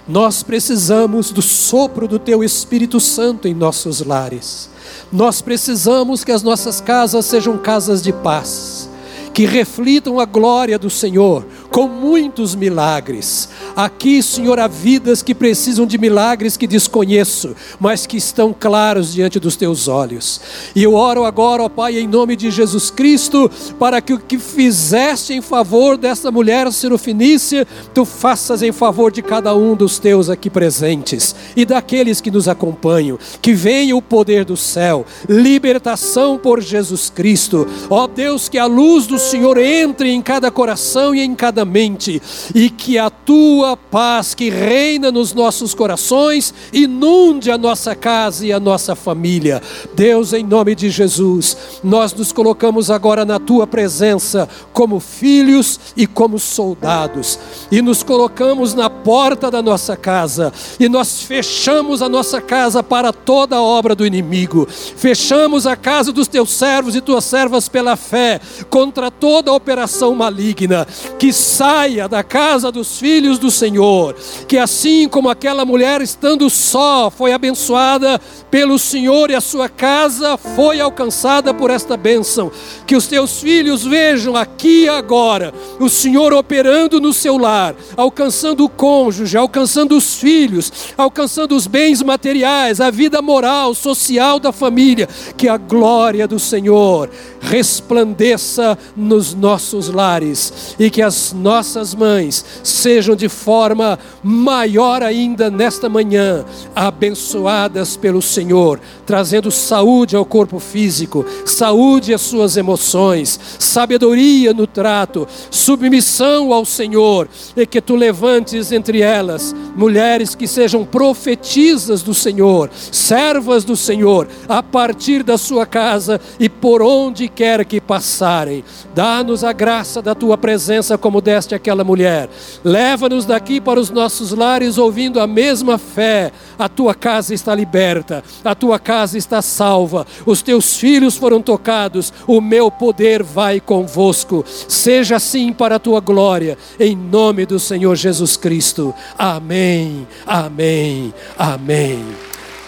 Nós 0.05 0.43
precisamos 0.43 1.31
do 1.31 1.41
sopro 1.41 2.09
do 2.09 2.19
teu 2.19 2.43
Espírito 2.43 2.99
Santo 2.99 3.47
em 3.47 3.53
nossos 3.53 4.01
lares. 4.01 4.69
Nós 5.13 5.41
precisamos 5.41 6.25
que 6.25 6.31
as 6.33 6.43
nossas 6.43 6.81
casas 6.81 7.25
sejam 7.25 7.57
casas 7.57 8.03
de 8.03 8.11
paz 8.11 8.89
que 9.35 9.45
reflitam 9.45 10.17
a 10.17 10.23
glória 10.23 10.79
do 10.79 10.89
Senhor 10.89 11.45
com 11.69 11.89
muitos 11.89 12.55
milagres. 12.55 13.49
Aqui, 13.75 14.23
Senhor, 14.23 14.57
há 14.57 14.67
vidas 14.67 15.21
que 15.21 15.35
precisam 15.35 15.85
de 15.85 15.97
milagres 15.97 16.55
que 16.55 16.65
desconheço, 16.65 17.53
mas 17.77 18.05
que 18.05 18.15
estão 18.15 18.55
claros 18.57 19.13
diante 19.13 19.37
dos 19.37 19.57
teus 19.57 19.89
olhos. 19.89 20.39
E 20.73 20.81
eu 20.81 20.93
oro 20.93 21.25
agora, 21.25 21.63
ó 21.63 21.67
Pai, 21.67 21.99
em 21.99 22.07
nome 22.07 22.37
de 22.37 22.49
Jesus 22.49 22.89
Cristo, 22.89 23.51
para 23.77 23.99
que 23.99 24.13
o 24.13 24.19
que 24.19 24.37
fizeste 24.39 25.33
em 25.33 25.41
favor 25.41 25.97
dessa 25.97 26.31
mulher 26.31 26.71
sirofinícia, 26.71 27.67
tu 27.93 28.05
faças 28.05 28.63
em 28.63 28.71
favor 28.71 29.11
de 29.11 29.21
cada 29.21 29.53
um 29.53 29.75
dos 29.75 29.99
teus 29.99 30.29
aqui 30.29 30.49
presentes 30.49 31.35
e 31.53 31.65
daqueles 31.65 32.21
que 32.21 32.31
nos 32.31 32.47
acompanham. 32.47 33.19
Que 33.41 33.51
venha 33.51 33.95
o 33.95 34.01
poder 34.01 34.45
do 34.45 34.55
céu, 34.55 35.05
libertação 35.27 36.37
por 36.37 36.61
Jesus 36.61 37.09
Cristo. 37.09 37.67
Ó 37.89 38.07
Deus, 38.07 38.47
que 38.47 38.57
a 38.57 38.65
luz 38.65 39.05
do 39.05 39.19
Senhor 39.19 39.57
entre 39.57 40.11
em 40.11 40.21
cada 40.21 40.49
coração 40.49 41.13
e 41.13 41.19
em 41.19 41.35
cada 41.35 41.65
mente, 41.65 42.21
e 42.53 42.69
que 42.69 42.97
a 42.97 43.09
tua 43.09 43.64
paz 43.75 44.35
que 44.35 44.49
reina 44.49 45.09
nos 45.11 45.33
nossos 45.33 45.73
corações 45.73 46.53
inunde 46.73 47.49
a 47.49 47.57
nossa 47.57 47.95
casa 47.95 48.45
e 48.45 48.51
a 48.51 48.59
nossa 48.59 48.95
família. 48.95 49.61
Deus, 49.95 50.33
em 50.33 50.43
nome 50.43 50.75
de 50.75 50.89
Jesus, 50.89 51.79
nós 51.81 52.13
nos 52.13 52.33
colocamos 52.33 52.91
agora 52.91 53.23
na 53.23 53.39
tua 53.39 53.65
presença 53.65 54.49
como 54.73 54.99
filhos 54.99 55.79
e 55.95 56.05
como 56.05 56.37
soldados, 56.37 57.39
e 57.71 57.81
nos 57.81 58.03
colocamos 58.03 58.73
na 58.73 58.89
porta 58.89 59.49
da 59.49 59.61
nossa 59.61 59.95
casa, 59.95 60.51
e 60.77 60.89
nós 60.89 61.21
fechamos 61.21 62.01
a 62.01 62.09
nossa 62.09 62.41
casa 62.41 62.83
para 62.83 63.13
toda 63.13 63.55
a 63.55 63.61
obra 63.61 63.95
do 63.95 64.05
inimigo, 64.05 64.67
fechamos 64.69 65.65
a 65.65 65.75
casa 65.75 66.11
dos 66.11 66.27
teus 66.27 66.51
servos 66.51 66.95
e 66.95 67.01
tuas 67.01 67.23
servas 67.23 67.69
pela 67.69 67.95
fé, 67.95 68.41
contra 68.69 69.09
toda 69.09 69.53
operação 69.53 70.13
maligna, 70.13 70.85
que 71.17 71.31
saia 71.31 72.09
da 72.09 72.23
casa 72.23 72.71
dos 72.71 72.99
filhos 72.99 73.39
do 73.39 73.51
Senhor, 73.55 74.15
que 74.47 74.57
assim 74.57 75.07
como 75.07 75.29
aquela 75.29 75.65
mulher 75.65 76.01
estando 76.01 76.49
só 76.49 77.09
foi 77.09 77.33
abençoada 77.33 78.19
pelo 78.51 78.77
Senhor 78.77 79.29
e 79.29 79.35
a 79.35 79.41
sua 79.41 79.67
casa 79.67 80.37
foi 80.37 80.79
alcançada 80.79 81.53
por 81.53 81.69
esta 81.69 81.97
bênção, 81.97 82.51
que 82.85 82.95
os 82.95 83.07
teus 83.07 83.41
filhos 83.41 83.83
vejam 83.83 84.35
aqui 84.35 84.83
e 84.83 84.89
agora 84.89 85.53
o 85.79 85.89
Senhor 85.89 86.33
operando 86.33 86.99
no 86.99 87.13
seu 87.13 87.37
lar, 87.37 87.75
alcançando 87.97 88.63
o 88.63 88.69
cônjuge, 88.69 89.37
alcançando 89.37 89.95
os 89.95 90.15
filhos, 90.15 90.71
alcançando 90.97 91.55
os 91.55 91.67
bens 91.67 92.01
materiais, 92.01 92.79
a 92.81 92.91
vida 92.91 93.21
moral, 93.21 93.73
social 93.73 94.39
da 94.39 94.51
família, 94.51 95.07
que 95.37 95.47
a 95.47 95.57
glória 95.57 96.27
do 96.27 96.39
Senhor 96.39 97.09
resplandeça 97.41 98.77
nos 98.95 99.33
nossos 99.33 99.87
lares 99.87 100.75
e 100.79 100.89
que 100.89 101.01
as 101.01 101.33
nossas 101.33 101.93
mães 101.93 102.43
sejam 102.63 103.15
de 103.15 103.29
forma 103.45 103.99
maior 104.23 105.03
ainda 105.03 105.51
nesta 105.51 105.87
manhã 105.87 106.43
abençoadas 106.75 107.95
pelo 107.95 108.19
Senhor, 108.19 108.79
trazendo 109.05 109.51
saúde 109.51 110.15
ao 110.15 110.25
corpo 110.25 110.57
físico, 110.57 111.23
saúde 111.45 112.11
às 112.11 112.21
suas 112.21 112.57
emoções, 112.57 113.39
sabedoria 113.59 114.51
no 114.51 114.65
trato, 114.65 115.27
submissão 115.51 116.51
ao 116.51 116.65
Senhor, 116.65 117.29
e 117.55 117.67
que 117.67 117.79
tu 117.79 117.95
levantes 117.95 118.71
entre 118.71 119.01
elas 119.01 119.53
mulheres 119.75 120.33
que 120.33 120.47
sejam 120.47 120.83
profetisas 120.83 122.01
do 122.01 122.15
Senhor, 122.15 122.71
servas 122.73 123.63
do 123.63 123.75
Senhor, 123.75 124.27
a 124.49 124.63
partir 124.63 125.21
da 125.21 125.37
sua 125.37 125.67
casa 125.67 126.19
e 126.39 126.49
por 126.49 126.81
onde 126.81 127.27
quer 127.27 127.63
que 127.63 127.79
passarem. 127.79 128.63
Dá-nos 128.95 129.43
a 129.43 129.53
graça 129.53 130.01
da 130.01 130.15
tua 130.15 130.35
presença, 130.35 130.97
como 130.97 131.21
deste 131.21 131.53
aquela 131.53 131.83
mulher. 131.83 132.27
Leva-nos 132.63 133.24
daqui 133.25 133.59
para 133.59 133.79
os 133.79 133.89
nossos 133.89 134.31
lares, 134.31 134.77
ouvindo 134.77 135.19
a 135.19 135.27
mesma 135.27 135.77
fé. 135.77 136.31
A 136.57 136.69
tua 136.69 136.93
casa 136.93 137.33
está 137.33 137.53
liberta, 137.53 138.23
a 138.43 138.55
tua 138.55 138.79
casa 138.79 139.17
está 139.17 139.41
salva, 139.41 140.05
os 140.25 140.41
teus 140.41 140.77
filhos 140.77 141.17
foram 141.17 141.41
tocados, 141.41 142.13
o 142.27 142.39
meu 142.39 142.71
poder 142.71 143.23
vai 143.23 143.59
convosco. 143.59 144.45
Seja 144.47 145.17
assim 145.17 145.51
para 145.51 145.75
a 145.75 145.79
tua 145.79 145.99
glória, 145.99 146.57
em 146.79 146.95
nome 146.95 147.45
do 147.45 147.59
Senhor 147.59 147.95
Jesus 147.95 148.37
Cristo. 148.37 148.93
Amém, 149.17 150.07
amém, 150.25 151.13
amém. 151.37 152.05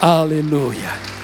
Aleluia. 0.01 1.17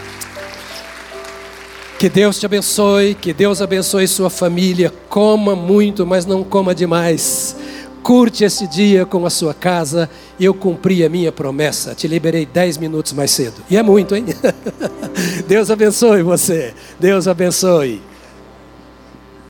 Que 2.03 2.09
Deus 2.09 2.37
te 2.37 2.45
abençoe, 2.45 3.15
que 3.15 3.31
Deus 3.31 3.61
abençoe 3.61 4.05
sua 4.09 4.29
família. 4.29 4.91
Coma 5.07 5.55
muito, 5.55 6.05
mas 6.05 6.25
não 6.25 6.43
coma 6.43 6.75
demais. 6.75 7.55
Curte 8.03 8.43
esse 8.43 8.67
dia 8.67 9.05
com 9.05 9.25
a 9.25 9.29
sua 9.29 9.53
casa. 9.53 10.09
Eu 10.37 10.53
cumpri 10.53 11.05
a 11.05 11.09
minha 11.09 11.31
promessa. 11.31 11.95
Te 11.95 12.05
liberei 12.05 12.45
dez 12.45 12.77
minutos 12.77 13.13
mais 13.13 13.31
cedo. 13.31 13.63
E 13.69 13.77
é 13.77 13.81
muito, 13.81 14.13
hein? 14.13 14.25
Deus 15.47 15.71
abençoe 15.71 16.21
você. 16.21 16.73
Deus 16.99 17.29
abençoe. 17.29 18.01